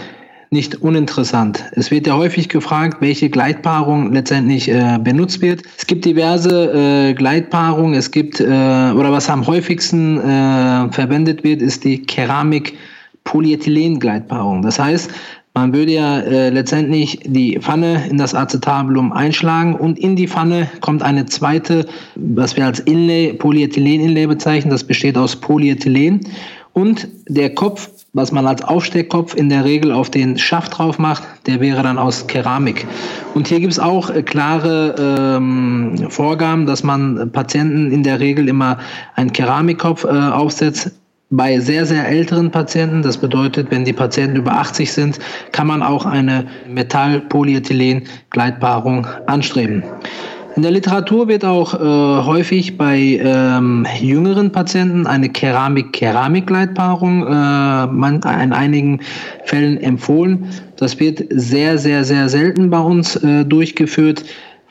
nicht 0.50 0.82
uninteressant. 0.82 1.66
Es 1.74 1.92
wird 1.92 2.08
ja 2.08 2.16
häufig 2.16 2.48
gefragt, 2.48 3.02
welche 3.02 3.30
Gleitpaarung 3.30 4.14
letztendlich 4.14 4.70
äh, 4.70 4.98
benutzt 5.04 5.42
wird. 5.42 5.64
Es 5.78 5.86
gibt 5.86 6.06
diverse 6.06 7.10
äh, 7.10 7.14
Gleitpaarungen. 7.16 7.96
Es 7.96 8.12
gibt, 8.12 8.40
äh, 8.40 8.46
oder 8.46 9.12
was 9.12 9.30
am 9.30 9.46
häufigsten 9.46 10.20
äh, 10.20 10.90
verwendet 10.94 11.44
wird, 11.44 11.62
ist 11.62 11.84
die 11.84 12.02
Keramik-Polyethylen-Gleitpaarung. 12.04 14.62
Das 14.62 14.80
heißt, 14.80 15.12
man 15.54 15.72
würde 15.74 15.92
ja 15.92 16.20
äh, 16.20 16.50
letztendlich 16.50 17.20
die 17.26 17.60
Pfanne 17.60 18.08
in 18.10 18.18
das 18.18 18.34
Acetabulum 18.34 19.14
einschlagen 19.14 19.76
und 19.76 20.00
in 20.00 20.16
die 20.16 20.28
Pfanne 20.28 20.68
kommt 20.82 21.04
eine 21.04 21.28
zweite, 21.28 21.86
was 22.16 22.58
wir 22.58 22.66
als 22.66 22.80
Inlay, 22.80 23.34
Polyethylen-Inlay 23.34 24.26
bezeichnen. 24.26 24.72
Das 24.72 24.84
besteht 24.84 25.16
aus 25.16 25.36
Polyethylen. 25.36 26.22
Und 26.74 27.08
der 27.28 27.54
Kopf, 27.54 27.92
was 28.14 28.32
man 28.32 28.48
als 28.48 28.64
Aufsteckkopf 28.64 29.36
in 29.36 29.50
der 29.50 29.64
Regel 29.64 29.92
auf 29.92 30.10
den 30.10 30.40
Schaft 30.40 30.80
drauf 30.80 30.98
macht, 30.98 31.22
der 31.46 31.60
wäre 31.60 31.84
dann 31.84 32.00
aus 32.00 32.26
Keramik. 32.26 32.88
Und 33.36 33.48
hier 33.48 33.60
gibt 33.60 33.74
es 33.74 33.80
auch 33.80 34.10
äh, 34.10 34.24
klare 34.24 35.36
ähm, 35.38 36.10
Vorgaben, 36.10 36.66
dass 36.66 36.84
man 36.84 37.32
Patienten 37.32 37.92
in 37.92 38.02
der 38.02 38.20
Regel 38.20 38.50
immer 38.50 38.80
einen 39.16 39.32
Keramikkopf 39.32 40.04
äh, 40.04 40.08
aufsetzt 40.08 40.92
bei 41.36 41.60
sehr, 41.60 41.88
sehr 41.88 42.08
älteren 42.08 42.52
Patienten, 42.52 43.02
das 43.02 43.18
bedeutet, 43.18 43.72
wenn 43.72 43.86
die 43.86 43.94
Patienten 43.94 44.38
über 44.38 44.54
80 44.54 44.94
sind, 44.94 45.18
kann 45.52 45.66
man 45.66 45.82
auch 45.82 46.06
eine 46.06 46.46
Metall-Polyethylen-Gleitpaarung 46.68 49.08
anstreben. 49.26 49.82
In 50.56 50.62
der 50.62 50.70
Literatur 50.70 51.28
wird 51.28 51.44
auch 51.44 51.74
äh, 51.74 51.80
häufig 52.24 52.78
bei 52.78 53.00
ähm, 53.00 53.88
jüngeren 54.00 54.52
Patienten 54.52 55.08
eine 55.08 55.30
Keramik-Keramik-Gleitpaarung 55.30 57.26
äh, 57.26 57.86
in 58.44 58.54
einigen 58.54 59.00
Fällen 59.46 59.82
empfohlen. 59.82 60.50
Das 60.78 61.00
wird 61.00 61.24
sehr, 61.32 61.80
sehr, 61.80 62.04
sehr 62.04 62.30
selten 62.30 62.70
bei 62.70 62.80
uns 62.80 63.16
äh, 63.16 63.44
durchgeführt. 63.44 64.24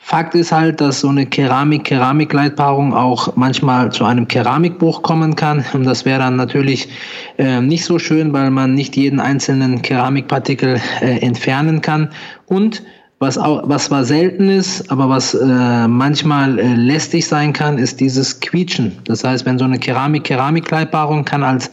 Fakt 0.05 0.35
ist 0.35 0.51
halt, 0.51 0.81
dass 0.81 0.99
so 0.99 1.07
eine 1.07 1.25
Keramik-Keramik-Leitpaarung 1.25 2.93
auch 2.93 3.37
manchmal 3.37 3.89
zu 3.89 4.03
einem 4.03 4.27
Keramikbruch 4.27 5.01
kommen 5.01 5.37
kann. 5.37 5.63
Und 5.71 5.85
das 5.85 6.03
wäre 6.03 6.19
dann 6.19 6.35
natürlich 6.35 6.89
äh, 7.37 7.61
nicht 7.61 7.85
so 7.85 7.97
schön, 7.97 8.33
weil 8.33 8.51
man 8.51 8.75
nicht 8.75 8.97
jeden 8.97 9.21
einzelnen 9.21 9.81
Keramikpartikel 9.81 10.81
äh, 10.99 11.19
entfernen 11.19 11.81
kann. 11.81 12.09
Und 12.47 12.83
was, 13.19 13.37
auch, 13.37 13.63
was 13.63 13.85
zwar 13.85 14.03
selten 14.03 14.49
ist, 14.49 14.91
aber 14.91 15.07
was 15.07 15.35
äh, 15.35 15.87
manchmal 15.87 16.59
äh, 16.59 16.75
lästig 16.75 17.25
sein 17.25 17.53
kann, 17.53 17.77
ist 17.77 18.01
dieses 18.01 18.41
Quietschen. 18.41 18.99
Das 19.05 19.23
heißt, 19.23 19.45
wenn 19.45 19.57
so 19.57 19.63
eine 19.63 19.79
Keramik-Keramik-Leitpaarung 19.79 21.23
kann 21.23 21.43
als 21.43 21.71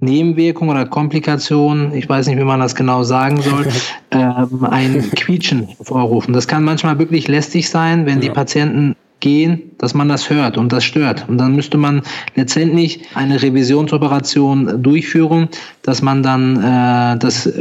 Nebenwirkung 0.00 0.68
oder 0.68 0.86
Komplikation, 0.86 1.92
ich 1.92 2.08
weiß 2.08 2.28
nicht, 2.28 2.38
wie 2.38 2.44
man 2.44 2.60
das 2.60 2.74
genau 2.76 3.02
sagen 3.02 3.40
soll, 3.42 3.66
ähm, 4.12 4.64
ein 4.64 5.10
Quietschen 5.10 5.68
vorrufen. 5.80 6.32
Das 6.32 6.46
kann 6.46 6.62
manchmal 6.62 6.98
wirklich 6.98 7.26
lästig 7.26 7.68
sein, 7.68 8.06
wenn 8.06 8.16
ja. 8.16 8.28
die 8.28 8.30
Patienten 8.30 8.94
gehen, 9.20 9.72
dass 9.78 9.94
man 9.94 10.08
das 10.08 10.30
hört 10.30 10.56
und 10.56 10.72
das 10.72 10.84
stört. 10.84 11.28
Und 11.28 11.38
dann 11.38 11.56
müsste 11.56 11.76
man 11.76 12.02
letztendlich 12.36 13.00
eine 13.14 13.42
Revisionsoperation 13.42 14.80
durchführen, 14.80 15.48
dass 15.82 16.00
man 16.00 16.22
dann 16.22 16.56
äh, 16.62 17.18
das 17.18 17.52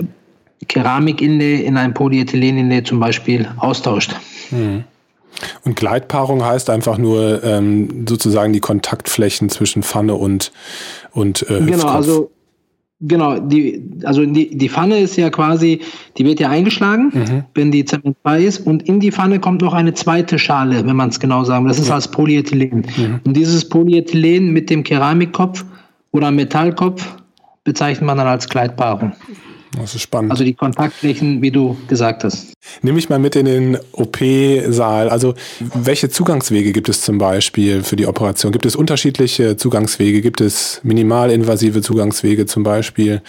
Keramikinlay 0.67 1.63
in 1.63 1.75
ein 1.77 1.95
Polyethyleninlay 1.95 2.83
zum 2.83 2.99
Beispiel 2.99 3.47
austauscht. 3.57 4.15
Hm. 4.49 4.83
Und 5.63 5.75
Gleitpaarung 5.75 6.43
heißt 6.43 6.69
einfach 6.69 6.97
nur 6.97 7.43
ähm, 7.43 8.05
sozusagen 8.07 8.53
die 8.53 8.59
Kontaktflächen 8.59 9.49
zwischen 9.49 9.83
Pfanne 9.83 10.15
und, 10.15 10.51
und 11.11 11.49
äh, 11.49 11.61
Genau, 11.61 11.87
also 11.87 12.31
Genau, 12.99 13.37
die, 13.37 13.83
also 14.05 14.25
die, 14.25 14.57
die 14.57 14.69
Pfanne 14.69 14.97
ist 14.97 15.17
ja 15.17 15.29
quasi, 15.29 15.81
die 16.17 16.25
wird 16.25 16.39
ja 16.39 16.49
eingeschlagen, 16.49 17.11
mhm. 17.13 17.43
wenn 17.53 17.71
die 17.71 17.85
zementfrei 17.85 18.43
ist, 18.43 18.65
und 18.65 18.81
in 18.89 18.99
die 18.99 19.11
Pfanne 19.11 19.39
kommt 19.39 19.61
noch 19.61 19.75
eine 19.75 19.93
zweite 19.93 20.39
Schale, 20.39 20.83
wenn 20.83 20.95
man 20.95 21.09
es 21.09 21.19
genau 21.19 21.43
sagen 21.43 21.67
Das 21.67 21.77
ist 21.77 21.89
ja. 21.89 21.93
als 21.93 22.09
Polyethylen. 22.09 22.87
Mhm. 22.97 23.19
Und 23.23 23.37
dieses 23.37 23.69
Polyethylen 23.69 24.51
mit 24.51 24.71
dem 24.71 24.83
Keramikkopf 24.83 25.63
oder 26.11 26.31
Metallkopf 26.31 27.17
bezeichnet 27.63 28.07
man 28.07 28.17
dann 28.17 28.27
als 28.27 28.49
Gleitpaarung. 28.49 29.11
Das 29.75 29.95
ist 29.95 30.01
spannend. 30.01 30.31
Also 30.31 30.43
die 30.43 30.53
Kontaktflächen, 30.53 31.41
wie 31.41 31.51
du 31.51 31.77
gesagt 31.87 32.23
hast. 32.23 32.53
Nimm 32.81 32.95
mich 32.95 33.09
mal 33.09 33.19
mit 33.19 33.35
in 33.35 33.45
den 33.45 33.77
OP-Saal. 33.91 35.09
Also 35.09 35.33
welche 35.59 36.09
Zugangswege 36.09 36.71
gibt 36.71 36.89
es 36.89 37.01
zum 37.01 37.17
Beispiel 37.17 37.83
für 37.83 37.95
die 37.95 38.07
Operation? 38.07 38.51
Gibt 38.51 38.65
es 38.65 38.75
unterschiedliche 38.75 39.57
Zugangswege? 39.57 40.21
Gibt 40.21 40.41
es 40.41 40.79
minimalinvasive 40.83 41.81
Zugangswege 41.81 42.45
zum 42.45 42.63
Beispiel? 42.63 43.21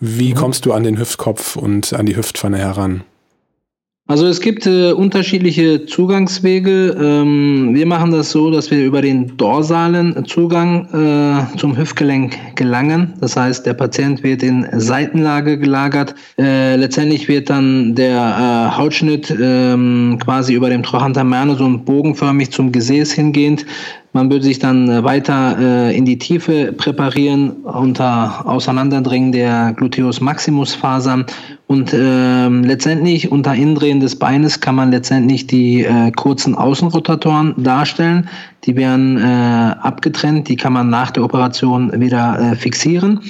Wie 0.00 0.30
mhm. 0.30 0.36
kommst 0.36 0.66
du 0.66 0.72
an 0.72 0.84
den 0.84 0.98
Hüftkopf 0.98 1.56
und 1.56 1.92
an 1.92 2.06
die 2.06 2.16
Hüftpfanne 2.16 2.58
heran? 2.58 3.04
Also 4.08 4.28
es 4.28 4.40
gibt 4.40 4.66
äh, 4.66 4.92
unterschiedliche 4.92 5.84
Zugangswege. 5.84 6.96
Ähm, 6.96 7.74
wir 7.74 7.86
machen 7.86 8.12
das 8.12 8.30
so, 8.30 8.52
dass 8.52 8.70
wir 8.70 8.84
über 8.84 9.02
den 9.02 9.36
dorsalen 9.36 10.24
Zugang 10.26 10.86
äh, 10.92 11.58
zum 11.58 11.76
Hüftgelenk 11.76 12.54
gelangen. 12.54 13.14
Das 13.20 13.36
heißt, 13.36 13.66
der 13.66 13.74
Patient 13.74 14.22
wird 14.22 14.44
in 14.44 14.64
Seitenlage 14.74 15.58
gelagert. 15.58 16.14
Äh, 16.38 16.76
letztendlich 16.76 17.26
wird 17.26 17.50
dann 17.50 17.96
der 17.96 18.20
äh, 18.72 18.76
Hautschnitt 18.76 19.34
ähm, 19.42 20.20
quasi 20.22 20.54
über 20.54 20.70
dem 20.70 20.84
Trochanter 20.84 21.24
Merne 21.24 21.56
so 21.56 21.68
bogenförmig 21.76 22.52
zum 22.52 22.70
Gesäß 22.70 23.10
hingehend 23.10 23.66
man 24.16 24.30
würde 24.30 24.44
sich 24.44 24.58
dann 24.58 24.88
äh, 24.88 25.04
weiter 25.04 25.58
äh, 25.60 25.96
in 25.96 26.06
die 26.06 26.16
Tiefe 26.18 26.72
präparieren 26.72 27.50
unter 27.64 28.46
Auseinanderdringen 28.46 29.30
der 29.30 29.74
Gluteus 29.76 30.22
maximus 30.22 30.74
Fasern 30.74 31.26
und 31.66 31.92
äh, 31.92 32.48
letztendlich 32.48 33.30
unter 33.30 33.54
Indrehen 33.54 34.00
des 34.00 34.18
Beines 34.18 34.60
kann 34.60 34.74
man 34.74 34.90
letztendlich 34.90 35.46
die 35.46 35.84
äh, 35.84 36.10
kurzen 36.12 36.54
Außenrotatoren 36.54 37.62
darstellen. 37.62 38.28
Die 38.64 38.74
werden 38.74 39.18
äh, 39.18 39.74
abgetrennt, 39.82 40.48
die 40.48 40.56
kann 40.56 40.72
man 40.72 40.88
nach 40.88 41.10
der 41.10 41.22
Operation 41.22 42.00
wieder 42.00 42.38
äh, 42.40 42.56
fixieren. 42.56 43.20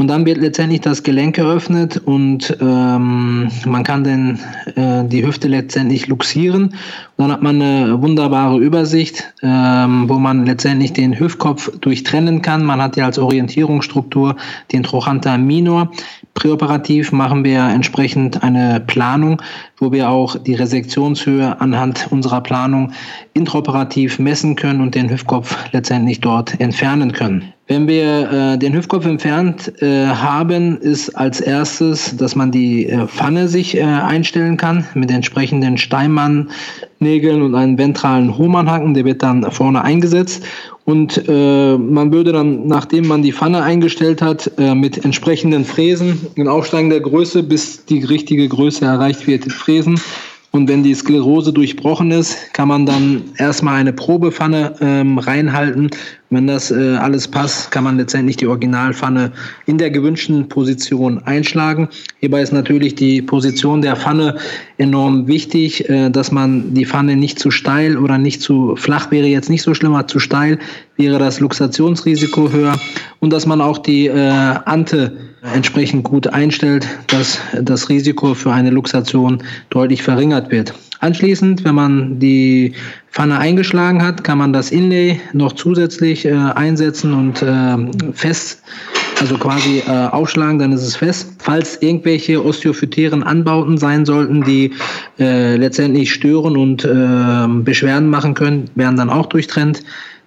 Und 0.00 0.08
dann 0.08 0.24
wird 0.24 0.38
letztendlich 0.38 0.80
das 0.80 1.02
Gelenk 1.02 1.36
geöffnet 1.36 1.98
und 1.98 2.56
ähm, 2.58 3.50
man 3.66 3.84
kann 3.84 4.02
den, 4.02 4.38
äh, 4.74 5.04
die 5.04 5.26
Hüfte 5.26 5.46
letztendlich 5.46 6.06
luxieren. 6.06 6.62
Und 6.68 6.74
dann 7.18 7.32
hat 7.32 7.42
man 7.42 7.60
eine 7.60 8.00
wunderbare 8.00 8.58
Übersicht, 8.58 9.30
ähm, 9.42 10.08
wo 10.08 10.14
man 10.14 10.46
letztendlich 10.46 10.94
den 10.94 11.20
Hüftkopf 11.20 11.70
durchtrennen 11.80 12.40
kann. 12.40 12.64
Man 12.64 12.80
hat 12.80 12.96
ja 12.96 13.04
als 13.04 13.18
Orientierungsstruktur 13.18 14.36
den 14.72 14.84
Trochanter 14.84 15.36
minor. 15.36 15.90
Präoperativ 16.32 17.12
machen 17.12 17.44
wir 17.44 17.60
entsprechend 17.64 18.42
eine 18.42 18.80
Planung, 18.80 19.42
wo 19.76 19.92
wir 19.92 20.08
auch 20.08 20.36
die 20.36 20.54
Resektionshöhe 20.54 21.60
anhand 21.60 22.06
unserer 22.10 22.40
Planung 22.40 22.92
intraoperativ 23.34 24.18
messen 24.18 24.56
können 24.56 24.80
und 24.80 24.94
den 24.94 25.10
Hüftkopf 25.10 25.54
letztendlich 25.72 26.22
dort 26.22 26.58
entfernen 26.58 27.12
können. 27.12 27.52
Wenn 27.70 27.86
wir 27.86 28.32
äh, 28.32 28.58
den 28.58 28.74
Hüftkopf 28.74 29.06
entfernt 29.06 29.80
äh, 29.80 30.04
haben, 30.06 30.78
ist 30.78 31.10
als 31.10 31.40
erstes, 31.40 32.16
dass 32.16 32.34
man 32.34 32.50
die 32.50 32.88
äh, 32.88 33.06
Pfanne 33.06 33.46
sich 33.46 33.76
äh, 33.76 33.82
einstellen 33.84 34.56
kann 34.56 34.84
mit 34.94 35.08
entsprechenden 35.12 35.78
Steinmann-Nägeln 35.78 37.42
und 37.42 37.54
einem 37.54 37.78
ventralen 37.78 38.36
Hohmannhaken. 38.36 38.94
Der 38.94 39.04
wird 39.04 39.22
dann 39.22 39.48
vorne 39.52 39.82
eingesetzt 39.82 40.44
und 40.84 41.22
äh, 41.28 41.78
man 41.78 42.12
würde 42.12 42.32
dann, 42.32 42.66
nachdem 42.66 43.06
man 43.06 43.22
die 43.22 43.32
Pfanne 43.32 43.62
eingestellt 43.62 44.20
hat, 44.20 44.50
äh, 44.58 44.74
mit 44.74 45.04
entsprechenden 45.04 45.64
Fräsen 45.64 46.26
in 46.34 46.48
aufsteigender 46.48 46.98
Größe, 46.98 47.44
bis 47.44 47.84
die 47.84 48.02
richtige 48.02 48.48
Größe 48.48 48.84
erreicht 48.84 49.28
wird, 49.28 49.44
fräsen. 49.44 50.00
Und 50.50 50.68
wenn 50.68 50.82
die 50.82 50.94
Sklerose 50.94 51.52
durchbrochen 51.52 52.10
ist, 52.10 52.52
kann 52.52 52.66
man 52.66 52.84
dann 52.84 53.22
erstmal 53.36 53.76
eine 53.76 53.92
Probepfanne 53.92 54.74
ähm, 54.80 55.18
reinhalten 55.18 55.90
Wenn 56.32 56.46
das 56.46 56.70
äh, 56.70 56.94
alles 56.94 57.26
passt, 57.26 57.72
kann 57.72 57.82
man 57.82 57.96
letztendlich 57.96 58.36
die 58.36 58.46
Originalpfanne 58.46 59.32
in 59.66 59.78
der 59.78 59.90
gewünschten 59.90 60.48
Position 60.48 61.20
einschlagen. 61.24 61.88
Hierbei 62.20 62.40
ist 62.40 62.52
natürlich 62.52 62.94
die 62.94 63.20
Position 63.20 63.82
der 63.82 63.96
Pfanne 63.96 64.36
enorm 64.78 65.26
wichtig, 65.26 65.88
äh, 65.88 66.08
dass 66.08 66.30
man 66.30 66.72
die 66.72 66.86
Pfanne 66.86 67.16
nicht 67.16 67.40
zu 67.40 67.50
steil 67.50 67.98
oder 67.98 68.16
nicht 68.16 68.42
zu 68.42 68.76
flach 68.76 69.10
wäre 69.10 69.26
jetzt 69.26 69.50
nicht 69.50 69.62
so 69.62 69.74
schlimm, 69.74 69.92
aber 69.92 70.06
zu 70.06 70.20
steil 70.20 70.60
wäre 70.96 71.18
das 71.18 71.40
Luxationsrisiko 71.40 72.52
höher 72.52 72.78
und 73.18 73.32
dass 73.32 73.44
man 73.44 73.60
auch 73.60 73.78
die 73.78 74.06
äh, 74.06 74.30
Ante 74.66 75.16
entsprechend 75.52 76.04
gut 76.04 76.28
einstellt, 76.28 76.86
dass 77.08 77.40
das 77.60 77.88
Risiko 77.88 78.34
für 78.34 78.52
eine 78.52 78.70
Luxation 78.70 79.42
deutlich 79.70 80.04
verringert 80.04 80.52
wird. 80.52 80.74
Anschließend, 81.00 81.64
wenn 81.64 81.74
man 81.74 82.18
die 82.18 82.74
Pfanne 83.10 83.38
eingeschlagen 83.38 84.02
hat, 84.02 84.22
kann 84.22 84.36
man 84.36 84.52
das 84.52 84.70
Inlay 84.70 85.18
noch 85.32 85.52
zusätzlich 85.52 86.26
äh, 86.26 86.32
einsetzen 86.32 87.14
und 87.14 87.40
äh, 87.40 88.12
fest, 88.12 88.62
also 89.18 89.36
quasi 89.38 89.82
äh, 89.86 89.90
aufschlagen, 89.90 90.58
dann 90.58 90.72
ist 90.72 90.82
es 90.82 90.96
fest. 90.96 91.32
Falls 91.38 91.80
irgendwelche 91.80 92.44
osteophytären 92.44 93.22
Anbauten 93.22 93.78
sein 93.78 94.04
sollten, 94.04 94.42
die 94.44 94.72
äh, 95.18 95.56
letztendlich 95.56 96.12
stören 96.12 96.58
und 96.58 96.84
äh, 96.84 97.62
Beschwerden 97.62 98.10
machen 98.10 98.34
können, 98.34 98.70
werden 98.74 98.96
dann 98.96 99.08
auch 99.08 99.26
durchtrennt. 99.26 99.82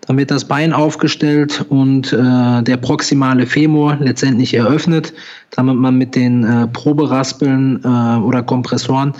Dann 0.08 0.18
wird 0.18 0.32
das 0.32 0.46
Bein 0.46 0.74
aufgestellt 0.74 1.66
und 1.70 2.12
äh, 2.12 2.62
der 2.64 2.78
proximale 2.78 3.46
Femur 3.46 3.98
letztendlich 4.00 4.54
eröffnet, 4.54 5.14
damit 5.52 5.76
man 5.76 5.98
mit 5.98 6.16
den 6.16 6.44
äh, 6.44 6.68
Proberaspeln 6.68 7.82
äh, 7.84 7.88
oder 8.20 8.44
Kompressoren 8.44 9.14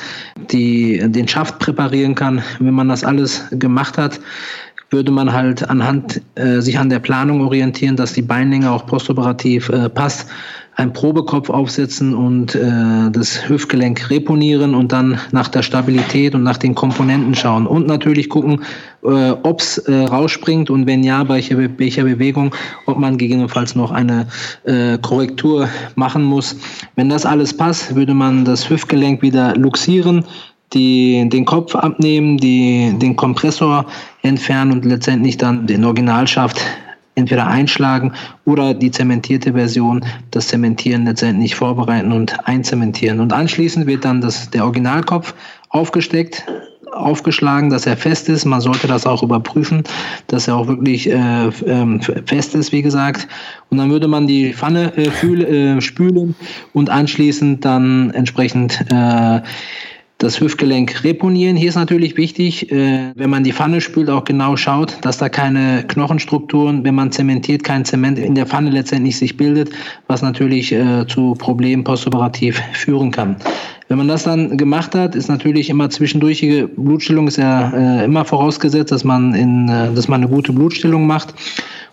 die, 0.52 1.02
den 1.06 1.28
Schaft 1.28 1.60
präparieren 1.60 2.16
kann. 2.16 2.42
Wenn 2.60 2.74
man 2.74 2.90
das 2.90 3.04
alles 3.04 3.44
gemacht 3.52 3.98
hat, 3.98 4.20
würde 4.90 5.12
man 5.12 5.34
halt 5.34 5.68
anhand 5.70 6.22
äh, 6.36 6.60
sich 6.60 6.78
an 6.78 6.90
der 6.90 7.00
Planung 7.00 7.42
orientieren, 7.42 7.96
dass 7.96 8.14
die 8.14 8.22
Beinlänge 8.22 8.70
auch 8.70 8.86
postoperativ 8.86 9.70
äh, 9.70 9.90
passt 9.90 10.28
einen 10.76 10.94
Probekopf 10.94 11.50
aufsetzen 11.50 12.16
und 12.16 12.56
äh, 12.56 13.12
das 13.12 13.48
Hüftgelenk 13.48 14.10
reponieren 14.10 14.74
und 14.74 14.92
dann 14.92 15.20
nach 15.32 15.48
der 15.48 15.62
Stabilität 15.62 16.34
und 16.34 16.44
nach 16.44 16.58
den 16.58 16.74
Komponenten 16.74 17.36
schauen. 17.36 17.68
Und 17.68 17.86
natürlich 17.86 18.30
gucken, 18.30 18.62
äh, 19.04 19.32
ob 19.44 19.62
es 19.62 19.78
äh, 19.80 19.94
rausspringt 19.94 20.70
und 20.70 20.88
wenn 20.88 21.04
ja, 21.04 21.24
bei 21.24 21.36
welcher, 21.36 21.58
welcher 21.78 22.04
Bewegung, 22.04 22.56
ob 22.86 22.98
man 22.98 23.18
gegebenenfalls 23.18 23.76
noch 23.76 23.92
eine 23.92 24.28
äh, 24.64 24.98
Korrektur 25.00 25.70
machen 25.96 26.24
muss. 26.24 26.56
Wenn 26.96 27.10
das 27.10 27.26
alles 27.26 27.56
passt, 27.56 27.96
würde 27.96 28.14
man 28.14 28.46
das 28.46 28.70
Hüftgelenk 28.70 29.22
wieder 29.22 29.56
luxieren, 29.56 30.26
die, 30.74 31.28
den 31.30 31.46
Kopf 31.46 31.76
abnehmen, 31.76 32.38
die, 32.38 32.94
den 32.98 33.16
Kompressor 33.16 33.86
entfernen 34.24 34.72
und 34.72 34.86
letztendlich 34.86 35.38
dann 35.38 35.68
den 35.68 35.86
Originalschaft 35.86 36.60
entweder 37.16 37.48
einschlagen 37.48 38.14
oder 38.46 38.74
die 38.74 38.92
zementierte 38.92 39.54
Version, 39.54 40.04
das 40.32 40.48
Zementieren 40.48 41.06
letztendlich 41.06 41.56
vorbereiten 41.56 42.12
und 42.12 42.48
einzementieren. 42.48 43.20
Und 43.20 43.34
anschließend 43.34 43.88
wird 43.88 44.06
dann 44.06 44.22
das, 44.22 44.50
der 44.50 44.64
Originalkopf 44.64 45.34
aufgesteckt, 45.70 46.46
aufgeschlagen, 46.94 47.70
dass 47.70 47.86
er 47.86 47.98
fest 47.98 48.30
ist. 48.30 48.46
Man 48.46 48.62
sollte 48.62 48.88
das 48.88 49.06
auch 49.06 49.24
überprüfen, 49.24 49.84
dass 50.28 50.48
er 50.48 50.56
auch 50.56 50.68
wirklich 50.68 51.10
äh, 51.10 51.48
äh, 51.48 52.00
fest 52.26 52.56
ist, 52.56 52.72
wie 52.72 52.82
gesagt. 52.82 53.28
Und 53.70 53.78
dann 53.78 53.90
würde 53.90 54.08
man 54.08 54.28
die 54.28 54.54
Pfanne 54.54 54.96
äh, 54.96 55.10
fühl, 55.10 55.44
äh, 55.44 55.82
spülen 55.82 56.36
und 56.74 56.90
anschließend 56.90 57.66
dann 57.66 58.12
entsprechend 58.12 58.86
äh, 58.92 59.42
das 60.24 60.40
Hüftgelenk 60.40 61.04
reponieren. 61.04 61.56
Hier 61.58 61.70
ist 61.70 61.76
natürlich 61.76 62.18
wichtig, 62.18 62.72
äh, 62.72 63.12
wenn 63.16 63.30
man 63.30 63.44
die 63.44 63.52
Pfanne 63.52 63.82
spült, 63.82 64.10
auch 64.10 64.24
genau 64.24 64.56
schaut, 64.56 64.98
dass 65.02 65.18
da 65.18 65.30
keine 65.30 65.84
Knochenstrukturen, 65.88 66.84
wenn 66.84 66.96
man 66.96 67.12
zementiert, 67.12 67.64
kein 67.64 67.84
Zement 67.86 68.18
in 68.18 68.34
der 68.34 68.46
Pfanne 68.46 68.70
letztendlich 68.70 69.18
sich 69.18 69.38
bildet, 69.38 69.72
was 70.08 70.22
natürlich 70.22 70.72
äh, 70.72 71.06
zu 71.08 71.34
Problemen 71.34 71.84
postoperativ 71.84 72.62
führen 72.72 73.12
kann. 73.12 73.36
Wenn 73.90 73.98
man 73.98 74.08
das 74.08 74.24
dann 74.24 74.58
gemacht 74.58 74.96
hat, 74.96 75.14
ist 75.14 75.28
natürlich 75.28 75.70
immer 75.70 75.90
zwischendurchige 75.90 76.68
Blutstillung 76.70 77.28
ist 77.28 77.38
ja 77.38 77.72
äh, 77.72 78.06
immer 78.06 78.24
vorausgesetzt, 78.24 78.92
dass 78.92 79.04
man 79.04 79.36
in, 79.36 79.68
dass 79.68 80.08
man 80.08 80.22
eine 80.22 80.32
gute 80.32 80.54
Blutstillung 80.54 81.06
macht. 81.06 81.36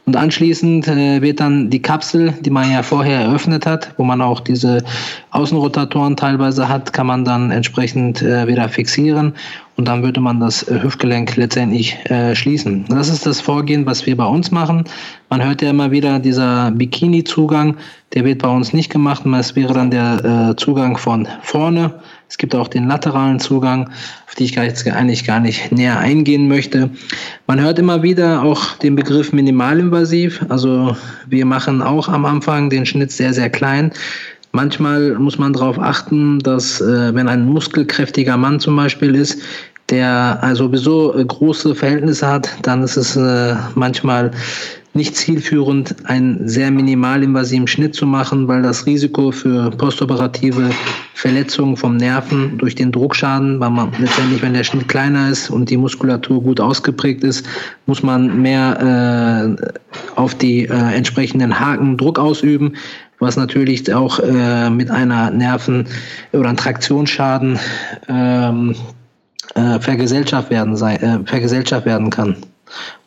Und 0.06 0.16
anschließend 0.16 0.88
äh, 0.88 1.22
wird 1.22 1.40
dann 1.40 1.70
die 1.70 1.82
Kapsel, 1.82 2.32
die 2.40 2.50
man 2.50 2.70
ja 2.70 2.82
vorher 2.82 3.20
eröffnet 3.20 3.66
hat, 3.66 3.92
wo 3.96 4.04
man 4.04 4.20
auch 4.20 4.40
diese 4.40 4.82
Außenrotatoren 5.30 6.16
teilweise 6.16 6.68
hat, 6.68 6.92
kann 6.92 7.06
man 7.06 7.24
dann 7.24 7.50
entsprechend 7.50 8.22
äh, 8.22 8.46
wieder 8.46 8.68
fixieren 8.68 9.34
und 9.80 9.88
dann 9.88 10.02
würde 10.02 10.20
man 10.20 10.40
das 10.40 10.62
äh, 10.64 10.82
Hüftgelenk 10.82 11.36
letztendlich 11.36 11.96
äh, 12.10 12.34
schließen. 12.34 12.84
Das 12.88 13.08
ist 13.08 13.24
das 13.24 13.40
Vorgehen, 13.40 13.86
was 13.86 14.04
wir 14.04 14.16
bei 14.16 14.26
uns 14.26 14.50
machen. 14.50 14.84
Man 15.30 15.42
hört 15.42 15.62
ja 15.62 15.70
immer 15.70 15.90
wieder 15.90 16.18
dieser 16.18 16.70
Bikini-Zugang, 16.70 17.76
der 18.12 18.24
wird 18.24 18.42
bei 18.42 18.48
uns 18.48 18.72
nicht 18.72 18.90
gemacht, 18.90 19.24
es 19.24 19.56
wäre 19.56 19.72
dann 19.72 19.90
der 19.90 20.50
äh, 20.50 20.56
Zugang 20.56 20.98
von 20.98 21.26
vorne. 21.42 21.94
Es 22.30 22.38
gibt 22.38 22.54
auch 22.54 22.68
den 22.68 22.86
lateralen 22.86 23.40
Zugang, 23.40 23.90
auf 24.28 24.36
die 24.38 24.44
ich 24.44 24.54
jetzt 24.54 24.86
eigentlich 24.86 25.24
gar 25.24 25.40
nicht 25.40 25.72
näher 25.72 25.98
eingehen 25.98 26.46
möchte. 26.46 26.88
Man 27.48 27.60
hört 27.60 27.80
immer 27.80 28.04
wieder 28.04 28.42
auch 28.44 28.76
den 28.78 28.94
Begriff 28.94 29.32
minimalinvasiv. 29.32 30.40
Also 30.48 30.96
wir 31.26 31.44
machen 31.44 31.82
auch 31.82 32.08
am 32.08 32.24
Anfang 32.24 32.70
den 32.70 32.86
Schnitt 32.86 33.10
sehr, 33.10 33.34
sehr 33.34 33.50
klein. 33.50 33.90
Manchmal 34.52 35.14
muss 35.14 35.38
man 35.38 35.52
darauf 35.52 35.78
achten, 35.80 36.38
dass 36.38 36.80
äh, 36.80 37.14
wenn 37.14 37.28
ein 37.28 37.46
muskelkräftiger 37.46 38.36
Mann 38.36 38.60
zum 38.60 38.76
Beispiel 38.76 39.16
ist, 39.16 39.42
der 39.90 40.38
also 40.42 40.64
sowieso 40.64 41.16
äh, 41.16 41.24
große 41.24 41.74
Verhältnisse 41.74 42.26
hat, 42.26 42.48
dann 42.62 42.82
ist 42.82 42.96
es 42.96 43.16
äh, 43.16 43.54
manchmal 43.74 44.30
nicht 44.92 45.16
zielführend, 45.16 45.94
einen 46.04 46.48
sehr 46.48 46.70
minimalinvasiven 46.70 47.68
Schnitt 47.68 47.94
zu 47.94 48.06
machen, 48.06 48.48
weil 48.48 48.62
das 48.62 48.86
Risiko 48.86 49.30
für 49.30 49.70
postoperative 49.70 50.70
Verletzungen 51.14 51.76
vom 51.76 51.96
Nerven 51.96 52.58
durch 52.58 52.74
den 52.74 52.90
Druckschaden, 52.90 53.60
weil 53.60 53.70
man 53.70 53.92
letztendlich, 54.00 54.42
wenn 54.42 54.54
der 54.54 54.64
Schnitt 54.64 54.88
kleiner 54.88 55.30
ist 55.30 55.48
und 55.48 55.70
die 55.70 55.76
Muskulatur 55.76 56.42
gut 56.42 56.60
ausgeprägt 56.60 57.22
ist, 57.22 57.46
muss 57.86 58.02
man 58.02 58.42
mehr 58.42 59.56
äh, 59.56 59.66
auf 60.16 60.34
die 60.34 60.64
äh, 60.64 60.72
entsprechenden 60.72 61.60
Haken 61.60 61.96
Druck 61.96 62.18
ausüben, 62.18 62.74
was 63.20 63.36
natürlich 63.36 63.92
auch 63.94 64.18
äh, 64.18 64.70
mit 64.70 64.90
einer 64.90 65.30
Nerven- 65.30 65.86
oder 66.32 66.56
Traktionsschaden 66.56 67.60
ähm, 68.08 68.74
äh, 69.54 69.80
vergesellschaft 69.80 70.50
werden, 70.50 70.76
sei, 70.76 70.96
äh, 70.96 71.18
vergesellschaft 71.24 71.86
werden 71.86 72.10
kann. 72.10 72.36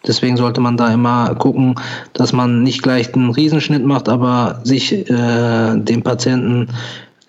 Deswegen 0.05 0.35
sollte 0.35 0.59
man 0.59 0.75
da 0.75 0.93
immer 0.93 1.33
gucken, 1.35 1.75
dass 2.13 2.33
man 2.33 2.63
nicht 2.63 2.83
gleich 2.83 3.13
einen 3.13 3.31
Riesenschnitt 3.31 3.85
macht, 3.85 4.09
aber 4.09 4.59
sich 4.63 5.09
äh, 5.09 5.75
dem 5.77 6.03
Patienten 6.03 6.67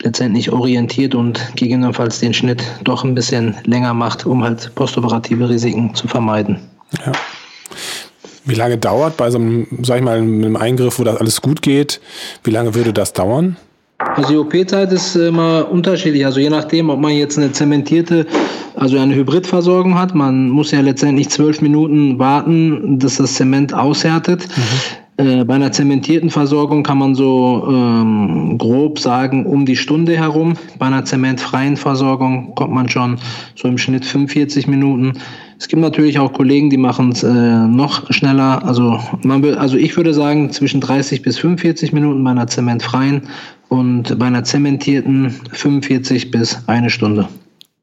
letztendlich 0.03 0.53
orientiert 0.53 1.14
und 1.14 1.40
gegebenenfalls 1.57 2.20
den 2.20 2.35
Schnitt 2.35 2.62
doch 2.83 3.05
ein 3.05 3.14
bisschen 3.14 3.55
länger 3.64 3.94
macht, 3.94 4.27
um 4.27 4.42
halt 4.42 4.74
postoperative 4.74 5.48
Risiken 5.48 5.94
zu 5.94 6.09
vermeiden. 6.09 6.59
Ja. 7.07 7.12
Wie 8.44 8.55
lange 8.55 8.77
dauert 8.77 9.16
bei 9.16 9.31
so 9.31 9.38
einem, 9.38 9.66
sag 9.83 9.98
ich 9.98 10.03
mal, 10.03 10.18
einem 10.18 10.57
Eingriff, 10.57 10.98
wo 10.98 11.05
das 11.05 11.16
alles 11.16 11.40
gut 11.40 11.62
geht, 11.62 12.00
wie 12.42 12.50
lange 12.50 12.74
würde 12.74 12.92
das 12.92 13.14
dauern? 13.14 13.57
Also 13.98 14.29
die 14.29 14.37
OP-Zeit 14.37 14.92
ist 14.92 15.16
immer 15.16 15.70
unterschiedlich. 15.70 16.27
Also 16.27 16.40
je 16.40 16.50
nachdem, 16.50 16.90
ob 16.90 17.00
man 17.00 17.12
jetzt 17.12 17.38
eine 17.38 17.53
zementierte, 17.53 18.27
also 18.85 18.99
eine 18.99 19.14
Hybridversorgung 19.14 19.99
hat. 19.99 20.14
Man 20.14 20.51
muss 20.51 20.70
ja 20.70 20.83
letztendlich 20.83 21.31
zwölf 21.31 21.62
Minuten 21.62 22.18
warten, 22.18 22.99
dass 22.99 23.16
das 23.16 23.33
Zement 23.33 23.73
aushärtet. 23.73 24.47
Mhm. 24.47 24.62
Äh, 25.16 25.44
bei 25.44 25.55
einer 25.55 25.73
zementierten 25.73 26.29
Versorgung 26.29 26.83
kann 26.83 26.99
man 26.99 27.14
so 27.14 27.66
ähm, 27.66 28.59
grob 28.59 28.99
sagen, 28.99 29.47
um 29.47 29.64
die 29.64 29.77
Stunde 29.77 30.18
herum. 30.18 30.53
Bei 30.79 30.85
einer 30.87 31.03
zementfreien 31.03 31.79
Versorgung 31.79 32.55
kommt 32.57 32.75
man 32.75 32.90
schon 32.90 33.16
so 33.55 33.68
im 33.68 33.79
Schnitt 33.79 34.05
45 34.05 34.66
Minuten. 34.66 35.14
Es 35.59 35.68
gibt 35.68 35.81
natürlich 35.81 36.18
auch 36.18 36.35
Kollegen, 36.35 36.68
die 36.68 36.77
machen 36.77 37.12
es 37.12 37.23
äh, 37.23 37.33
noch 37.33 38.12
schneller. 38.12 38.66
Also, 38.66 39.01
man 39.23 39.42
will, 39.42 39.55
also 39.55 39.79
ich 39.79 39.97
würde 39.97 40.12
sagen 40.12 40.51
zwischen 40.51 40.83
30 40.83 41.23
bis 41.23 41.38
45 41.38 41.94
Minuten 41.94 42.23
bei 42.23 42.33
einer 42.33 42.49
zementfreien 42.49 43.23
und 43.70 44.18
bei 44.18 44.27
einer 44.27 44.44
zementierten 44.44 45.31
45 45.31 46.31
bis 46.31 46.59
eine 46.66 46.90
Stunde. 46.90 47.29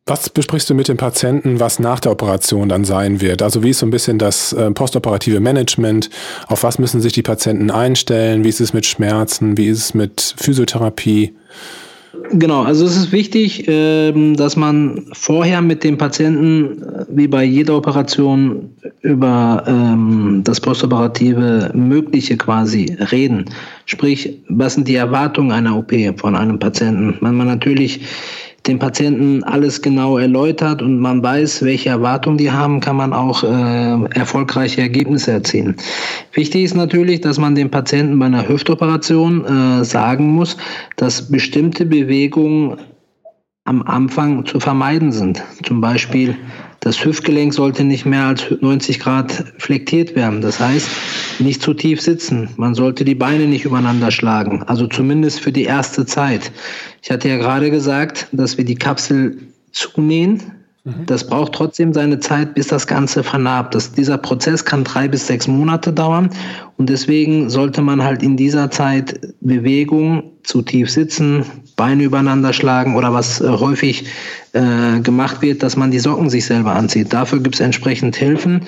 Was 0.07 0.29
besprichst 0.29 0.67
du 0.69 0.73
mit 0.73 0.87
dem 0.87 0.97
Patienten, 0.97 1.59
was 1.59 1.77
nach 1.77 1.99
der 1.99 2.11
Operation 2.11 2.69
dann 2.69 2.85
sein 2.85 3.21
wird? 3.21 3.43
Also 3.43 3.63
wie 3.63 3.69
ist 3.69 3.79
so 3.79 3.85
ein 3.85 3.91
bisschen 3.91 4.17
das 4.17 4.51
äh, 4.51 4.71
postoperative 4.71 5.39
Management? 5.39 6.09
Auf 6.47 6.63
was 6.63 6.79
müssen 6.79 7.01
sich 7.01 7.13
die 7.13 7.21
Patienten 7.21 7.69
einstellen? 7.69 8.43
Wie 8.43 8.49
ist 8.49 8.61
es 8.61 8.73
mit 8.73 8.87
Schmerzen? 8.87 9.57
Wie 9.57 9.67
ist 9.67 9.77
es 9.77 9.93
mit 9.93 10.33
Physiotherapie? 10.37 11.35
Genau, 12.33 12.63
also 12.63 12.85
es 12.85 12.97
ist 12.97 13.11
wichtig, 13.11 13.65
ähm, 13.67 14.35
dass 14.35 14.55
man 14.55 15.05
vorher 15.13 15.61
mit 15.61 15.83
dem 15.83 15.97
Patienten, 15.97 16.81
äh, 16.81 17.05
wie 17.09 17.27
bei 17.27 17.43
jeder 17.43 17.77
Operation, 17.77 18.71
über 19.01 19.63
ähm, 19.67 20.41
das 20.43 20.59
postoperative 20.59 21.71
Mögliche 21.73 22.37
quasi 22.37 22.97
reden. 23.11 23.45
Sprich, 23.85 24.41
was 24.49 24.75
sind 24.75 24.87
die 24.87 24.95
Erwartungen 24.95 25.51
einer 25.51 25.77
OP 25.77 25.93
von 26.17 26.35
einem 26.35 26.59
Patienten? 26.59 27.17
Wenn 27.21 27.35
man 27.35 27.47
natürlich 27.47 28.01
dem 28.67 28.77
Patienten 28.77 29.43
alles 29.43 29.81
genau 29.81 30.17
erläutert 30.17 30.81
und 30.81 30.99
man 30.99 31.23
weiß, 31.23 31.63
welche 31.63 31.89
Erwartungen 31.89 32.37
die 32.37 32.51
haben, 32.51 32.79
kann 32.79 32.95
man 32.95 33.11
auch 33.11 33.43
äh, 33.43 34.05
erfolgreiche 34.13 34.81
Ergebnisse 34.81 35.31
erzielen. 35.31 35.75
Wichtig 36.33 36.63
ist 36.63 36.75
natürlich, 36.75 37.21
dass 37.21 37.39
man 37.39 37.55
dem 37.55 37.71
Patienten 37.71 38.19
bei 38.19 38.27
einer 38.27 38.47
Hüftoperation 38.47 39.45
äh, 39.45 39.83
sagen 39.83 40.27
muss, 40.27 40.57
dass 40.95 41.31
bestimmte 41.31 41.85
Bewegungen 41.85 42.77
am 43.63 43.81
Anfang 43.83 44.45
zu 44.45 44.59
vermeiden 44.59 45.11
sind. 45.11 45.43
Zum 45.63 45.81
Beispiel 45.81 46.35
das 46.81 47.05
Hüftgelenk 47.05 47.53
sollte 47.53 47.83
nicht 47.83 48.07
mehr 48.07 48.25
als 48.25 48.43
90 48.59 48.99
Grad 48.99 49.31
flektiert 49.59 50.15
werden. 50.15 50.41
Das 50.41 50.59
heißt, 50.59 50.89
nicht 51.39 51.61
zu 51.61 51.75
tief 51.75 52.01
sitzen. 52.01 52.49
Man 52.57 52.73
sollte 52.73 53.05
die 53.05 53.13
Beine 53.13 53.45
nicht 53.45 53.65
übereinander 53.65 54.09
schlagen. 54.09 54.63
Also 54.63 54.87
zumindest 54.87 55.41
für 55.41 55.51
die 55.51 55.63
erste 55.63 56.07
Zeit. 56.07 56.51
Ich 57.03 57.11
hatte 57.11 57.29
ja 57.29 57.37
gerade 57.37 57.69
gesagt, 57.69 58.27
dass 58.31 58.57
wir 58.57 58.65
die 58.65 58.75
Kapsel 58.75 59.37
zunähen. 59.71 60.41
Mhm. 60.83 61.05
Das 61.05 61.27
braucht 61.27 61.53
trotzdem 61.53 61.93
seine 61.93 62.19
Zeit, 62.19 62.55
bis 62.55 62.67
das 62.67 62.87
Ganze 62.87 63.23
vernarbt. 63.23 63.75
Das, 63.75 63.91
dieser 63.91 64.17
Prozess 64.17 64.65
kann 64.65 64.83
drei 64.83 65.07
bis 65.07 65.27
sechs 65.27 65.47
Monate 65.47 65.93
dauern 65.93 66.31
und 66.77 66.89
deswegen 66.89 67.51
sollte 67.51 67.83
man 67.83 68.03
halt 68.03 68.23
in 68.23 68.37
dieser 68.37 68.71
Zeit 68.71 69.19
Bewegung 69.39 70.30
zu 70.43 70.61
tief 70.61 70.89
sitzen, 70.89 71.45
Beine 71.75 72.03
übereinander 72.03 72.53
schlagen 72.53 72.95
oder 72.95 73.13
was 73.13 73.41
äh, 73.41 73.47
häufig 73.47 74.05
äh, 74.53 74.99
gemacht 74.99 75.41
wird, 75.41 75.63
dass 75.63 75.77
man 75.77 75.91
die 75.91 75.99
Socken 75.99 76.29
sich 76.29 76.45
selber 76.45 76.75
anzieht. 76.75 77.13
Dafür 77.13 77.39
gibt 77.39 77.55
es 77.55 77.61
entsprechend 77.61 78.15
Hilfen, 78.15 78.61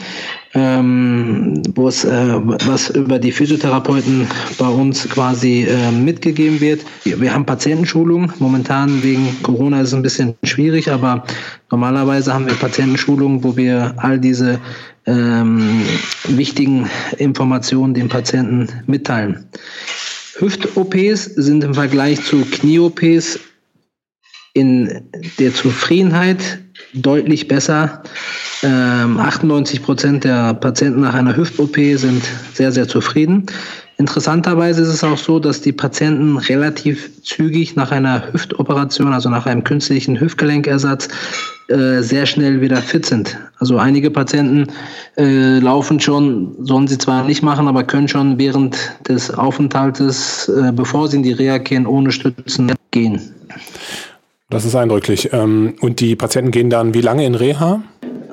ähm, 0.53 1.61
äh, 1.75 1.81
was 1.81 2.89
über 2.89 3.19
die 3.19 3.31
Physiotherapeuten 3.31 4.27
bei 4.57 4.67
uns 4.67 5.09
quasi 5.09 5.67
äh, 5.69 5.91
mitgegeben 5.91 6.61
wird. 6.61 6.81
Wir, 7.03 7.19
wir 7.19 7.33
haben 7.33 7.45
Patientenschulungen. 7.45 8.31
Momentan 8.39 9.03
wegen 9.03 9.35
Corona 9.43 9.81
ist 9.81 9.89
es 9.89 9.93
ein 9.93 10.03
bisschen 10.03 10.35
schwierig, 10.43 10.89
aber 10.89 11.23
normalerweise 11.69 12.33
haben 12.33 12.45
wir 12.45 12.55
Patientenschulungen, 12.55 13.43
wo 13.43 13.57
wir 13.57 13.93
all 13.97 14.19
diese 14.19 14.59
ähm, 15.05 15.81
wichtigen 16.29 16.89
Informationen 17.17 17.93
den 17.93 18.09
Patienten 18.09 18.69
mitteilen. 18.87 19.45
Hüft-OPs 20.35 21.25
sind 21.25 21.63
im 21.63 21.73
Vergleich 21.73 22.23
zu 22.23 22.43
Knie-OPs 22.43 23.39
in 24.53 25.09
der 25.39 25.53
Zufriedenheit 25.53 26.59
deutlich 26.93 27.47
besser. 27.47 28.03
Ähm, 28.61 29.19
98 29.19 29.81
Prozent 29.81 30.23
der 30.23 30.53
Patienten 30.53 31.01
nach 31.01 31.13
einer 31.13 31.35
Hüft-OP 31.35 31.75
sind 31.75 32.23
sehr, 32.53 32.71
sehr 32.71 32.87
zufrieden. 32.87 33.47
Interessanterweise 33.97 34.81
ist 34.81 34.87
es 34.87 35.03
auch 35.03 35.17
so, 35.17 35.39
dass 35.39 35.61
die 35.61 35.71
Patienten 35.71 36.37
relativ 36.37 37.21
zügig 37.23 37.75
nach 37.75 37.91
einer 37.91 38.33
Hüftoperation, 38.33 39.13
also 39.13 39.29
nach 39.29 39.45
einem 39.45 39.63
künstlichen 39.63 40.19
Hüftgelenkersatz, 40.19 41.09
äh, 41.69 42.01
sehr 42.01 42.25
schnell 42.25 42.59
wieder 42.59 42.77
fit 42.77 43.05
sind. 43.05 43.37
Also 43.59 43.77
einige 43.77 44.11
Patienten 44.11 44.67
äh, 45.17 45.59
laufen 45.59 45.99
schon, 45.99 46.55
sollen 46.59 46.87
sie 46.87 46.97
zwar 46.97 47.23
nicht 47.25 47.43
machen, 47.43 47.67
aber 47.67 47.83
können 47.83 48.07
schon 48.07 48.37
während 48.37 48.77
des 49.07 49.31
Aufenthaltes, 49.31 50.49
äh, 50.49 50.71
bevor 50.73 51.07
sie 51.07 51.17
in 51.17 51.23
die 51.23 51.31
Reha 51.31 51.59
gehen, 51.59 51.85
ohne 51.85 52.11
Stützen 52.11 52.73
gehen. 52.91 53.21
Das 54.49 54.65
ist 54.65 54.75
eindrücklich. 54.75 55.29
Ähm, 55.33 55.75
und 55.81 55.99
die 55.99 56.15
Patienten 56.15 56.51
gehen 56.51 56.69
dann 56.69 56.93
wie 56.93 57.01
lange 57.01 57.25
in 57.25 57.35
Reha? 57.35 57.81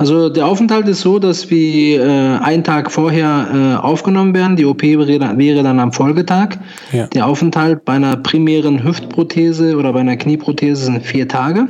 Also 0.00 0.30
der 0.30 0.46
Aufenthalt 0.46 0.88
ist 0.88 1.02
so, 1.02 1.18
dass 1.18 1.50
wir 1.50 2.00
äh, 2.02 2.08
einen 2.38 2.64
Tag 2.64 2.90
vorher 2.90 3.48
äh, 3.52 3.86
aufgenommen 3.86 4.32
werden. 4.32 4.56
Die 4.56 4.64
OP 4.64 4.82
wäre, 4.82 5.62
dann 5.62 5.78
am 5.78 5.92
Folgetag. 5.92 6.56
Ja. 6.90 7.06
Der 7.08 7.26
Aufenthalt 7.26 7.84
bei 7.84 7.92
einer 7.92 8.16
primären 8.16 8.82
Hüftprothese 8.82 9.76
oder 9.76 9.92
bei 9.92 10.00
einer 10.00 10.16
Knieprothese 10.16 10.86
sind 10.86 11.04
vier 11.04 11.28
Tage. 11.28 11.68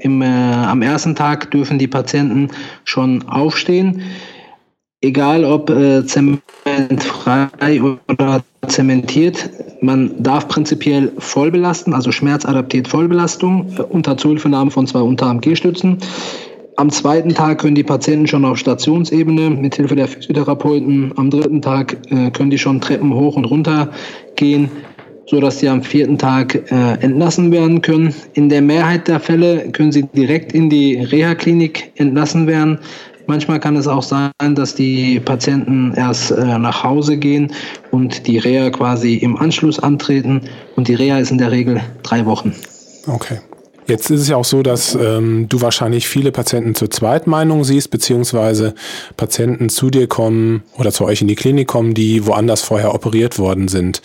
Im, 0.00 0.22
äh, 0.22 0.26
am 0.26 0.82
ersten 0.82 1.14
Tag 1.14 1.52
dürfen 1.52 1.78
die 1.78 1.86
Patienten 1.86 2.48
schon 2.82 3.22
aufstehen. 3.28 4.02
Egal 5.00 5.44
ob 5.44 5.70
äh, 5.70 6.04
zementfrei 6.04 7.80
oder 8.08 8.42
zementiert, 8.66 9.50
man 9.80 10.20
darf 10.20 10.48
prinzipiell 10.48 11.12
voll 11.18 11.52
belasten, 11.52 11.94
also 11.94 12.10
schmerzadaptiert 12.10 12.88
Vollbelastung 12.88 13.72
äh, 13.78 13.82
unter 13.82 14.16
Zuhilfenahme 14.16 14.72
von 14.72 14.88
zwei 14.88 15.00
Unterarm-G-Stützen. 15.00 15.98
Am 16.78 16.90
zweiten 16.90 17.34
Tag 17.34 17.58
können 17.58 17.74
die 17.74 17.82
Patienten 17.82 18.28
schon 18.28 18.44
auf 18.44 18.56
Stationsebene 18.56 19.50
mit 19.50 19.74
Hilfe 19.74 19.96
der 19.96 20.06
Physiotherapeuten. 20.06 21.12
Am 21.16 21.28
dritten 21.28 21.60
Tag 21.60 21.96
äh, 22.08 22.30
können 22.30 22.50
die 22.50 22.58
schon 22.58 22.80
Treppen 22.80 23.12
hoch 23.12 23.34
und 23.34 23.46
runter 23.46 23.90
gehen, 24.36 24.70
so 25.26 25.40
dass 25.40 25.58
sie 25.58 25.68
am 25.68 25.82
vierten 25.82 26.18
Tag 26.18 26.54
äh, 26.70 26.92
entlassen 27.00 27.50
werden 27.50 27.82
können. 27.82 28.14
In 28.34 28.48
der 28.48 28.62
Mehrheit 28.62 29.08
der 29.08 29.18
Fälle 29.18 29.72
können 29.72 29.90
sie 29.90 30.04
direkt 30.04 30.52
in 30.52 30.70
die 30.70 30.94
Reha-Klinik 30.94 31.90
entlassen 31.96 32.46
werden. 32.46 32.78
Manchmal 33.26 33.58
kann 33.58 33.74
es 33.74 33.88
auch 33.88 34.04
sein, 34.04 34.30
dass 34.54 34.76
die 34.76 35.18
Patienten 35.18 35.94
erst 35.96 36.30
äh, 36.30 36.58
nach 36.60 36.84
Hause 36.84 37.16
gehen 37.16 37.50
und 37.90 38.28
die 38.28 38.38
Reha 38.38 38.70
quasi 38.70 39.14
im 39.16 39.36
Anschluss 39.36 39.80
antreten. 39.80 40.42
Und 40.76 40.86
die 40.86 40.94
Reha 40.94 41.18
ist 41.18 41.32
in 41.32 41.38
der 41.38 41.50
Regel 41.50 41.80
drei 42.04 42.24
Wochen. 42.24 42.54
Okay. 43.08 43.38
Jetzt 43.88 44.10
ist 44.10 44.20
es 44.20 44.28
ja 44.28 44.36
auch 44.36 44.44
so, 44.44 44.62
dass 44.62 44.94
ähm, 44.94 45.48
du 45.48 45.62
wahrscheinlich 45.62 46.08
viele 46.08 46.30
Patienten 46.30 46.74
zur 46.74 46.90
Zweitmeinung 46.90 47.64
siehst, 47.64 47.90
beziehungsweise 47.90 48.74
Patienten 49.16 49.70
zu 49.70 49.88
dir 49.88 50.06
kommen 50.06 50.62
oder 50.76 50.92
zu 50.92 51.06
euch 51.06 51.22
in 51.22 51.28
die 51.28 51.36
Klinik 51.36 51.68
kommen, 51.68 51.94
die 51.94 52.26
woanders 52.26 52.60
vorher 52.60 52.94
operiert 52.94 53.38
worden 53.38 53.66
sind. 53.68 54.02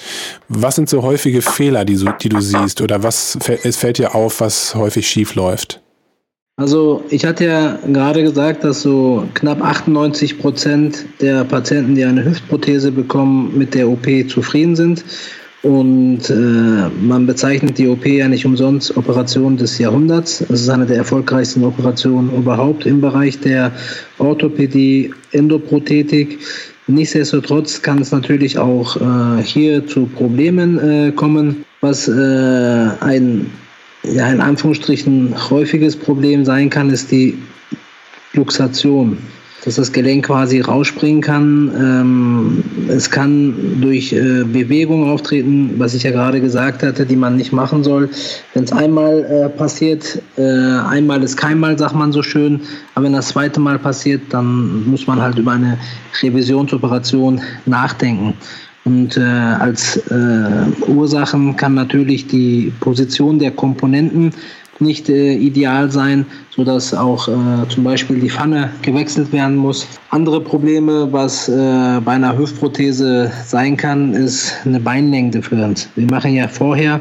Was 0.48 0.76
sind 0.76 0.90
so 0.90 1.04
häufige 1.04 1.42
Fehler, 1.42 1.84
die, 1.84 1.98
so, 1.98 2.08
die 2.22 2.30
du 2.30 2.40
siehst 2.40 2.80
oder 2.80 3.04
was 3.04 3.38
es 3.64 3.76
fällt 3.76 3.98
dir 3.98 4.16
auf, 4.16 4.40
was 4.40 4.74
häufig 4.74 5.06
schief 5.06 5.36
läuft? 5.36 5.82
Also 6.56 7.04
ich 7.10 7.26
hatte 7.26 7.46
ja 7.46 7.80
gerade 7.92 8.24
gesagt, 8.24 8.64
dass 8.64 8.84
so 8.84 9.28
knapp 9.34 9.62
98 9.62 10.40
Prozent 10.40 11.06
der 11.20 11.44
Patienten, 11.44 11.96
die 11.96 12.06
eine 12.06 12.24
Hüftprothese 12.24 12.92
bekommen, 12.92 13.58
mit 13.58 13.74
der 13.74 13.90
OP 13.90 14.08
zufrieden 14.30 14.78
sind. 14.78 15.04
Und 15.64 16.30
äh, 16.30 16.90
man 17.02 17.26
bezeichnet 17.26 17.78
die 17.78 17.88
OP 17.88 18.06
ja 18.06 18.28
nicht 18.28 18.46
umsonst 18.46 18.98
Operation 18.98 19.56
des 19.56 19.78
Jahrhunderts. 19.78 20.42
Es 20.42 20.62
ist 20.62 20.70
eine 20.70 20.86
der 20.86 20.98
erfolgreichsten 20.98 21.64
Operationen 21.64 22.36
überhaupt 22.36 22.86
im 22.86 23.00
Bereich 23.00 23.40
der 23.40 23.72
Orthopädie, 24.18 25.14
Endoprothetik. 25.32 26.40
Nichtsdestotrotz 26.88 27.82
kann 27.82 28.00
es 28.00 28.12
natürlich 28.12 28.58
auch 28.58 28.98
äh, 28.98 29.42
hier 29.42 29.88
zu 29.88 30.06
Problemen 30.06 30.80
äh, 30.80 31.12
kommen, 31.14 31.64
was 31.80 32.10
äh, 32.10 32.12
ein 33.00 33.50
ja, 34.04 34.30
in 34.30 34.42
Anführungsstrichen 34.42 35.34
häufiges 35.50 35.96
Problem 35.96 36.44
sein 36.44 36.70
kann, 36.70 36.90
ist 36.90 37.10
die 37.10 37.38
Luxation 38.34 39.18
dass 39.66 39.76
das 39.76 39.92
Gelenk 39.92 40.26
quasi 40.26 40.60
rausspringen 40.60 41.22
kann. 41.22 41.72
Ähm, 41.78 42.64
es 42.90 43.10
kann 43.10 43.80
durch 43.82 44.12
äh, 44.12 44.44
Bewegung 44.44 45.10
auftreten, 45.10 45.76
was 45.78 45.94
ich 45.94 46.04
ja 46.04 46.12
gerade 46.12 46.42
gesagt 46.42 46.84
hatte, 46.84 47.06
die 47.06 47.16
man 47.16 47.38
nicht 47.38 47.54
machen 47.54 47.84
soll. 47.84 48.10
Wenn 48.54 48.66
es 48.66 48.72
einmal 48.72 49.24
äh, 49.24 49.50
passiert, 49.50 50.22
äh, 50.38 50.42
einmal 50.42 51.24
ist 51.24 51.38
keinmal, 51.38 51.78
sagt 51.78 51.96
man 51.96 52.12
so 52.12 52.22
schön, 52.22 52.62
aber 52.96 53.06
wenn 53.06 53.14
das 53.14 53.30
zweite 53.30 53.60
Mal 53.60 53.80
passiert, 53.80 54.22
dann 54.30 54.86
muss 54.90 55.08
man 55.08 55.22
halt 55.22 55.38
über 55.38 55.52
eine 55.52 55.78
Revisionsoperation 56.22 57.42
nachdenken. 57.66 58.34
Und 58.86 59.16
äh, 59.16 59.22
als 59.22 59.96
äh, 60.12 60.90
Ursachen 60.90 61.56
kann 61.56 61.74
natürlich 61.74 62.28
die 62.28 62.74
Position 62.82 63.40
der 63.40 63.52
Komponenten 63.52 64.34
nicht 64.80 65.10
äh, 65.10 65.34
ideal 65.34 65.92
sein, 65.92 66.26
sodass 66.50 66.94
auch 66.94 67.28
äh, 67.28 67.68
zum 67.70 67.84
Beispiel 67.84 68.20
die 68.20 68.30
Pfanne 68.30 68.70
gewechselt 68.82 69.32
werden 69.32 69.56
muss. 69.56 69.88
Andere 70.10 70.42
Probleme, 70.42 71.08
was 71.12 71.50
äh, 71.50 72.00
bei 72.04 72.14
einer 72.14 72.38
Hüftprothese 72.38 73.32
sein 73.46 73.78
kann, 73.78 74.14
ist 74.14 74.54
eine 74.66 74.80
Beinlängendifferenz. 74.80 75.88
Wir 75.96 76.08
machen 76.08 76.34
ja 76.34 76.48
vorher 76.48 77.00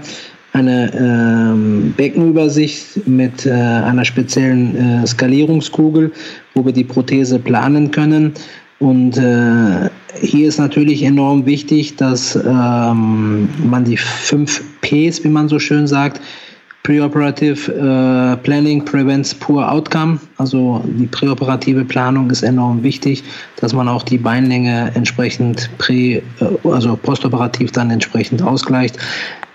eine 0.53 0.93
ähm, 0.95 1.95
Beckenübersicht 1.97 3.07
mit 3.07 3.47
äh, 3.47 3.53
einer 3.53 4.05
speziellen 4.05 5.03
äh, 5.03 5.07
Skalierungskugel, 5.07 6.13
wo 6.55 6.65
wir 6.65 6.73
die 6.73 6.85
Prothese 6.85 7.39
planen 7.39 7.91
können. 7.91 8.35
Und 8.79 9.17
äh, 9.17 9.89
hier 10.21 10.49
ist 10.49 10.59
natürlich 10.59 11.03
enorm 11.05 11.47
wichtig, 11.47 11.97
dass 11.97 12.37
ähm, 12.37 13.49
man 13.65 13.85
die 13.85 13.97
fünf 13.97 14.63
Ps, 14.83 15.25
wie 15.25 15.29
man 15.29 15.49
so 15.49 15.59
schön 15.59 15.87
sagt, 15.87 16.21
Preoperative 16.83 17.71
äh, 17.71 18.37
Planning 18.39 18.85
prevents 18.85 19.33
poor 19.35 19.65
outcome. 19.71 20.19
Also 20.39 20.83
die 20.85 21.07
präoperative 21.07 21.85
Planung 21.85 22.29
ist 22.31 22.43
enorm 22.43 22.83
wichtig, 22.83 23.23
dass 23.61 23.73
man 23.73 23.89
auch 23.89 24.03
die 24.03 24.19
Beinlänge 24.19 24.91
entsprechend 24.95 25.71
prä, 25.79 26.17
äh, 26.17 26.23
also 26.65 26.97
postoperativ 26.97 27.71
dann 27.71 27.91
entsprechend 27.91 28.43
ausgleicht, 28.43 28.99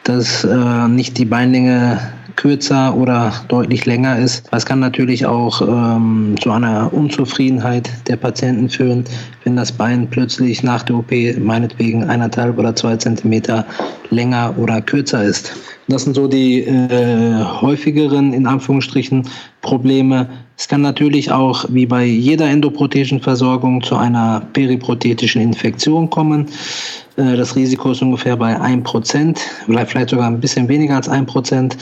dass 0.05 0.45
äh, 0.45 0.87
nicht 0.87 1.17
die 1.17 1.25
Beinlänge 1.25 1.99
kürzer 2.37 2.95
oder 2.95 3.33
deutlich 3.49 3.85
länger 3.85 4.17
ist. 4.17 4.47
Das 4.51 4.65
kann 4.65 4.79
natürlich 4.79 5.25
auch 5.25 5.61
ähm, 5.61 6.35
zu 6.39 6.51
einer 6.51 6.93
Unzufriedenheit 6.93 7.89
der 8.07 8.15
Patienten 8.15 8.69
führen, 8.69 9.03
wenn 9.43 9.57
das 9.57 9.73
Bein 9.73 10.09
plötzlich 10.09 10.63
nach 10.63 10.83
der 10.83 10.95
OP 10.95 11.11
meinetwegen 11.39 12.05
eineinhalb 12.05 12.57
oder 12.57 12.73
zwei 12.75 12.95
Zentimeter 12.95 13.65
länger 14.09 14.53
oder 14.57 14.81
kürzer 14.81 15.23
ist. 15.23 15.53
Das 15.89 16.03
sind 16.03 16.15
so 16.15 16.27
die 16.27 16.63
äh, 16.63 17.43
häufigeren, 17.61 18.33
in 18.33 18.45
Anführungsstrichen, 18.45 19.27
Probleme. 19.61 20.29
Es 20.57 20.67
kann 20.67 20.81
natürlich 20.81 21.31
auch, 21.31 21.65
wie 21.69 21.85
bei 21.85 22.03
jeder 22.03 22.49
endoprothetischen 22.49 23.21
Versorgung, 23.21 23.81
zu 23.81 23.95
einer 23.95 24.41
periprothetischen 24.51 25.41
Infektion 25.41 26.09
kommen. 26.09 26.47
Äh, 27.15 27.37
das 27.37 27.55
Risiko 27.55 27.91
ist 27.91 28.01
ungefähr 28.01 28.35
bei 28.35 28.59
1%, 28.59 29.37
vielleicht 29.65 30.09
sogar 30.09 30.27
ein 30.27 30.41
bisschen 30.41 30.67
weniger 30.67 30.95
als 30.95 31.09
1%. 31.09 31.77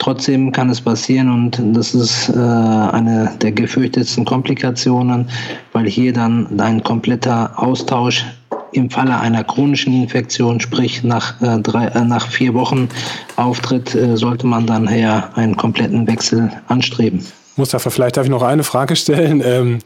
Trotzdem 0.00 0.50
kann 0.50 0.70
es 0.70 0.80
passieren 0.80 1.30
und 1.30 1.60
das 1.76 1.94
ist 1.94 2.30
äh, 2.30 2.32
eine 2.32 3.32
der 3.42 3.52
gefürchtetsten 3.52 4.24
Komplikationen, 4.24 5.28
weil 5.74 5.86
hier 5.86 6.14
dann 6.14 6.58
ein 6.58 6.82
kompletter 6.82 7.52
Austausch 7.56 8.24
im 8.72 8.88
Falle 8.88 9.20
einer 9.20 9.44
chronischen 9.44 9.92
Infektion, 9.92 10.58
sprich 10.58 11.04
nach, 11.04 11.38
äh, 11.42 11.58
drei, 11.60 11.88
äh, 11.88 12.02
nach 12.02 12.28
vier 12.28 12.54
Wochen 12.54 12.88
Auftritt, 13.36 13.94
äh, 13.94 14.16
sollte 14.16 14.46
man 14.46 14.66
dann 14.66 14.88
her 14.88 15.32
einen 15.34 15.58
kompletten 15.58 16.06
Wechsel 16.06 16.50
anstreben. 16.68 17.22
Mustafa, 17.56 17.90
vielleicht 17.90 18.16
darf 18.16 18.24
ich 18.24 18.30
noch 18.30 18.42
eine 18.42 18.62
Frage 18.62 18.96
stellen. 18.96 19.42
Ähm 19.44 19.78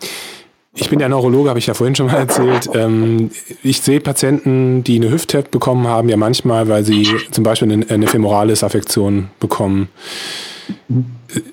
ich 0.76 0.90
bin 0.90 0.98
ja 0.98 1.08
Neurologe, 1.08 1.48
habe 1.48 1.58
ich 1.58 1.66
ja 1.66 1.74
vorhin 1.74 1.94
schon 1.94 2.06
mal 2.06 2.16
erzählt. 2.16 2.68
Ähm, 2.74 3.30
ich 3.62 3.80
sehe 3.80 4.00
Patienten, 4.00 4.82
die 4.82 4.96
eine 4.96 5.10
Hüft 5.10 5.50
bekommen 5.50 5.86
haben, 5.86 6.08
ja 6.08 6.16
manchmal, 6.16 6.68
weil 6.68 6.84
sie 6.84 7.06
zum 7.30 7.44
Beispiel 7.44 7.72
eine, 7.72 7.88
eine 7.88 8.06
Femoralis-Affektion 8.08 9.28
bekommen. 9.38 9.88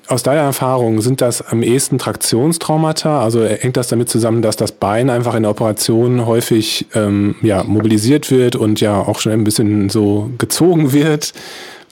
Aus 0.08 0.22
deiner 0.22 0.40
Erfahrung, 0.40 1.00
sind 1.00 1.20
das 1.20 1.42
am 1.42 1.62
ehesten 1.62 1.98
Traktionstraumata? 1.98 3.22
Also 3.22 3.44
hängt 3.44 3.76
das 3.76 3.88
damit 3.88 4.08
zusammen, 4.08 4.42
dass 4.42 4.56
das 4.56 4.72
Bein 4.72 5.10
einfach 5.10 5.34
in 5.34 5.42
der 5.42 5.50
Operation 5.50 6.26
häufig 6.26 6.86
ähm, 6.94 7.36
ja, 7.42 7.62
mobilisiert 7.62 8.30
wird 8.30 8.56
und 8.56 8.80
ja 8.80 9.00
auch 9.00 9.20
schon 9.20 9.32
ein 9.32 9.44
bisschen 9.44 9.88
so 9.88 10.30
gezogen 10.38 10.92
wird? 10.92 11.32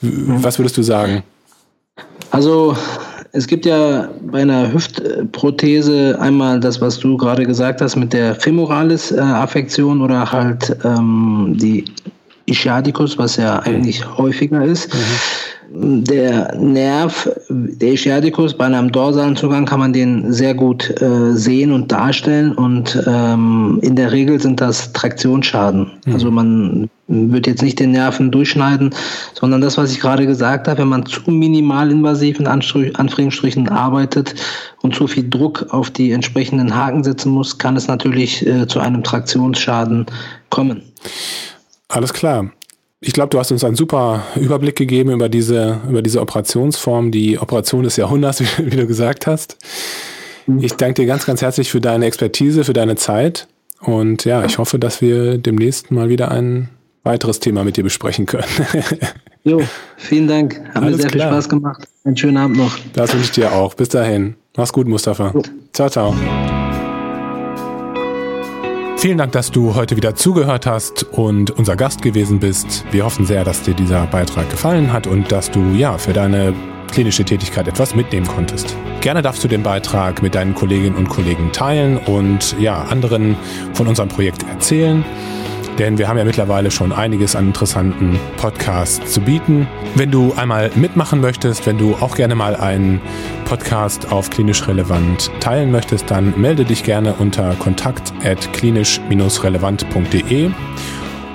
Was 0.01 0.57
würdest 0.57 0.77
du 0.77 0.83
sagen? 0.83 1.23
Also 2.31 2.75
es 3.33 3.47
gibt 3.47 3.65
ja 3.65 4.09
bei 4.21 4.41
einer 4.41 4.73
Hüftprothese 4.73 6.17
einmal 6.19 6.59
das, 6.59 6.81
was 6.81 6.99
du 6.99 7.15
gerade 7.17 7.45
gesagt 7.45 7.81
hast 7.81 7.95
mit 7.95 8.13
der 8.13 8.35
Femoralis-Affektion 8.35 10.01
oder 10.01 10.31
halt 10.31 10.75
ähm, 10.83 11.55
die 11.57 11.85
Ischiadicus, 12.45 13.17
was 13.17 13.37
ja 13.37 13.59
eigentlich 13.59 14.05
häufiger 14.17 14.63
ist. 14.63 14.93
Mhm 14.93 15.40
der 15.73 16.55
Nerv, 16.57 17.29
der 17.49 17.93
Ischiadicus, 17.93 18.53
bei 18.53 18.65
einem 18.65 18.91
dorsalen 18.91 19.35
Zugang 19.35 19.65
kann 19.65 19.79
man 19.79 19.93
den 19.93 20.33
sehr 20.33 20.53
gut 20.53 20.89
äh, 21.01 21.33
sehen 21.33 21.71
und 21.71 21.91
darstellen 21.91 22.53
und 22.53 23.01
ähm, 23.07 23.79
in 23.81 23.95
der 23.95 24.11
Regel 24.11 24.39
sind 24.41 24.59
das 24.59 24.91
Traktionsschaden. 24.91 25.91
Mhm. 26.05 26.13
Also 26.13 26.29
man 26.31 26.89
wird 27.07 27.47
jetzt 27.47 27.61
nicht 27.61 27.79
den 27.79 27.91
Nerven 27.91 28.31
durchschneiden, 28.31 28.93
sondern 29.33 29.61
das, 29.61 29.77
was 29.77 29.91
ich 29.91 29.99
gerade 29.99 30.25
gesagt 30.25 30.67
habe, 30.67 30.79
wenn 30.79 30.87
man 30.89 31.05
zu 31.05 31.29
minimalinvasiv 31.29 32.39
in 32.39 32.47
Anführungsstrichen 32.47 33.69
arbeitet 33.69 34.35
und 34.81 34.95
zu 34.95 35.07
viel 35.07 35.29
Druck 35.29 35.67
auf 35.69 35.89
die 35.89 36.11
entsprechenden 36.11 36.75
Haken 36.75 37.03
setzen 37.03 37.31
muss, 37.31 37.57
kann 37.57 37.77
es 37.77 37.87
natürlich 37.87 38.45
äh, 38.45 38.67
zu 38.67 38.79
einem 38.79 39.03
Traktionsschaden 39.03 40.05
kommen. 40.49 40.81
Alles 41.87 42.13
klar. 42.13 42.51
Ich 43.03 43.13
glaube, 43.13 43.29
du 43.29 43.39
hast 43.39 43.51
uns 43.51 43.63
einen 43.63 43.75
super 43.75 44.23
Überblick 44.35 44.75
gegeben 44.75 45.09
über 45.09 45.27
diese, 45.27 45.81
über 45.89 46.03
diese 46.03 46.21
Operationsform, 46.21 47.11
die 47.11 47.39
Operation 47.39 47.83
des 47.83 47.97
Jahrhunderts, 47.97 48.41
wie, 48.59 48.71
wie 48.71 48.75
du 48.75 48.85
gesagt 48.85 49.25
hast. 49.25 49.57
Ich 50.59 50.73
danke 50.73 51.01
dir 51.01 51.07
ganz, 51.07 51.25
ganz 51.25 51.41
herzlich 51.41 51.71
für 51.71 51.81
deine 51.81 52.05
Expertise, 52.05 52.63
für 52.63 52.73
deine 52.73 52.95
Zeit. 52.95 53.47
Und 53.79 54.25
ja, 54.25 54.45
ich 54.45 54.59
hoffe, 54.59 54.77
dass 54.77 55.01
wir 55.01 55.39
demnächst 55.39 55.89
mal 55.89 56.09
wieder 56.09 56.29
ein 56.29 56.69
weiteres 57.03 57.39
Thema 57.39 57.63
mit 57.63 57.77
dir 57.77 57.83
besprechen 57.83 58.27
können. 58.27 58.45
jo, 59.43 59.61
vielen 59.97 60.27
Dank. 60.27 60.61
Hat 60.69 60.83
Alles 60.83 60.97
mir 60.97 61.01
sehr 61.03 61.11
klar. 61.11 61.29
viel 61.29 61.33
Spaß 61.33 61.49
gemacht. 61.49 61.87
Einen 62.03 62.17
schönen 62.17 62.37
Abend 62.37 62.57
noch. 62.57 62.77
Das 62.93 63.13
wünsche 63.13 63.25
ich 63.25 63.31
dir 63.31 63.51
auch. 63.53 63.73
Bis 63.73 63.89
dahin. 63.89 64.35
Mach's 64.55 64.73
gut, 64.73 64.87
Mustafa. 64.87 65.33
Ciao, 65.73 65.89
ciao. 65.89 66.13
Vielen 69.01 69.17
Dank, 69.17 69.31
dass 69.31 69.49
du 69.49 69.73
heute 69.73 69.97
wieder 69.97 70.13
zugehört 70.13 70.67
hast 70.67 71.01
und 71.11 71.49
unser 71.49 71.75
Gast 71.75 72.03
gewesen 72.03 72.39
bist. 72.39 72.85
Wir 72.91 73.03
hoffen 73.03 73.25
sehr, 73.25 73.43
dass 73.43 73.63
dir 73.63 73.73
dieser 73.73 74.05
Beitrag 74.05 74.47
gefallen 74.51 74.93
hat 74.93 75.07
und 75.07 75.31
dass 75.31 75.49
du 75.49 75.71
ja 75.71 75.97
für 75.97 76.13
deine 76.13 76.53
klinische 76.91 77.25
Tätigkeit 77.25 77.67
etwas 77.67 77.95
mitnehmen 77.95 78.27
konntest. 78.27 78.75
Gerne 78.99 79.23
darfst 79.23 79.43
du 79.43 79.47
den 79.47 79.63
Beitrag 79.63 80.21
mit 80.21 80.35
deinen 80.35 80.53
Kolleginnen 80.53 80.95
und 80.95 81.09
Kollegen 81.09 81.51
teilen 81.51 81.97
und 81.97 82.55
ja, 82.59 82.83
anderen 82.83 83.35
von 83.73 83.87
unserem 83.87 84.07
Projekt 84.07 84.43
erzählen 84.47 85.03
denn 85.79 85.97
wir 85.97 86.07
haben 86.07 86.17
ja 86.17 86.25
mittlerweile 86.25 86.71
schon 86.71 86.91
einiges 86.91 87.35
an 87.35 87.47
interessanten 87.47 88.19
Podcasts 88.37 89.11
zu 89.11 89.21
bieten. 89.21 89.67
Wenn 89.95 90.11
du 90.11 90.33
einmal 90.33 90.71
mitmachen 90.75 91.21
möchtest, 91.21 91.65
wenn 91.65 91.77
du 91.77 91.95
auch 91.95 92.15
gerne 92.15 92.35
mal 92.35 92.55
einen 92.55 93.01
Podcast 93.45 94.11
auf 94.11 94.29
klinisch 94.29 94.67
relevant 94.67 95.31
teilen 95.39 95.71
möchtest, 95.71 96.11
dann 96.11 96.33
melde 96.39 96.65
dich 96.65 96.83
gerne 96.83 97.13
unter 97.13 97.55
kontakt 97.55 98.13
at 98.23 98.51
klinisch-relevant.de. 98.53 100.51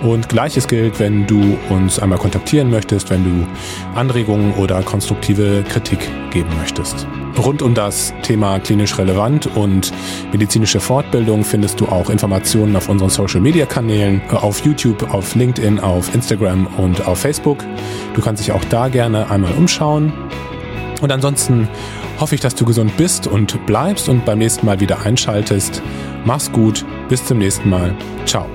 Und 0.03 0.29
gleiches 0.29 0.69
gilt, 0.69 1.01
wenn 1.01 1.27
du 1.27 1.59
uns 1.71 1.99
einmal 1.99 2.19
kontaktieren 2.19 2.71
möchtest, 2.71 3.11
wenn 3.11 3.25
du 3.25 3.47
Anregungen 3.99 4.53
oder 4.55 4.83
konstruktive 4.83 5.65
Kritik 5.69 5.99
geben 6.31 6.51
möchtest. 6.59 7.07
Rund 7.39 7.63
um 7.63 7.75
das 7.75 8.13
Thema 8.23 8.59
klinisch 8.59 8.99
relevant 8.99 9.47
und 9.57 9.93
medizinische 10.33 10.81
Fortbildung 10.81 11.45
findest 11.45 11.81
du 11.81 11.87
auch 11.87 12.11
Informationen 12.11 12.77
auf 12.77 12.89
unseren 12.89 13.11
Social 13.11 13.41
Media 13.41 13.67
Kanälen, 13.67 14.21
äh, 14.31 14.37
auf 14.37 14.65
YouTube, 14.65 15.13
auf 15.13 15.35
LinkedIn, 15.35 15.81
auf 15.81 16.15
Instagram 16.15 16.67
und 16.79 17.07
auf 17.07 17.21
Facebook. 17.21 17.65
Du 18.15 18.21
kannst 18.21 18.43
dich 18.43 18.53
auch 18.53 18.65
da 18.67 18.89
gerne 18.89 19.31
einmal 19.31 19.53
umschauen. 19.53 20.13
Und 21.01 21.13
ansonsten 21.13 21.69
hoffe 22.19 22.35
ich, 22.35 22.41
dass 22.41 22.55
du 22.55 22.65
gesund 22.65 22.97
bist 22.97 23.27
und 23.27 23.65
bleibst 23.67 24.09
und 24.09 24.25
beim 24.25 24.39
nächsten 24.39 24.67
Mal 24.67 24.81
wieder 24.81 25.05
einschaltest. 25.05 25.83
Mach's 26.25 26.51
gut, 26.51 26.85
bis 27.09 27.25
zum 27.25 27.39
nächsten 27.39 27.69
Mal. 27.69 27.95
Ciao. 28.25 28.47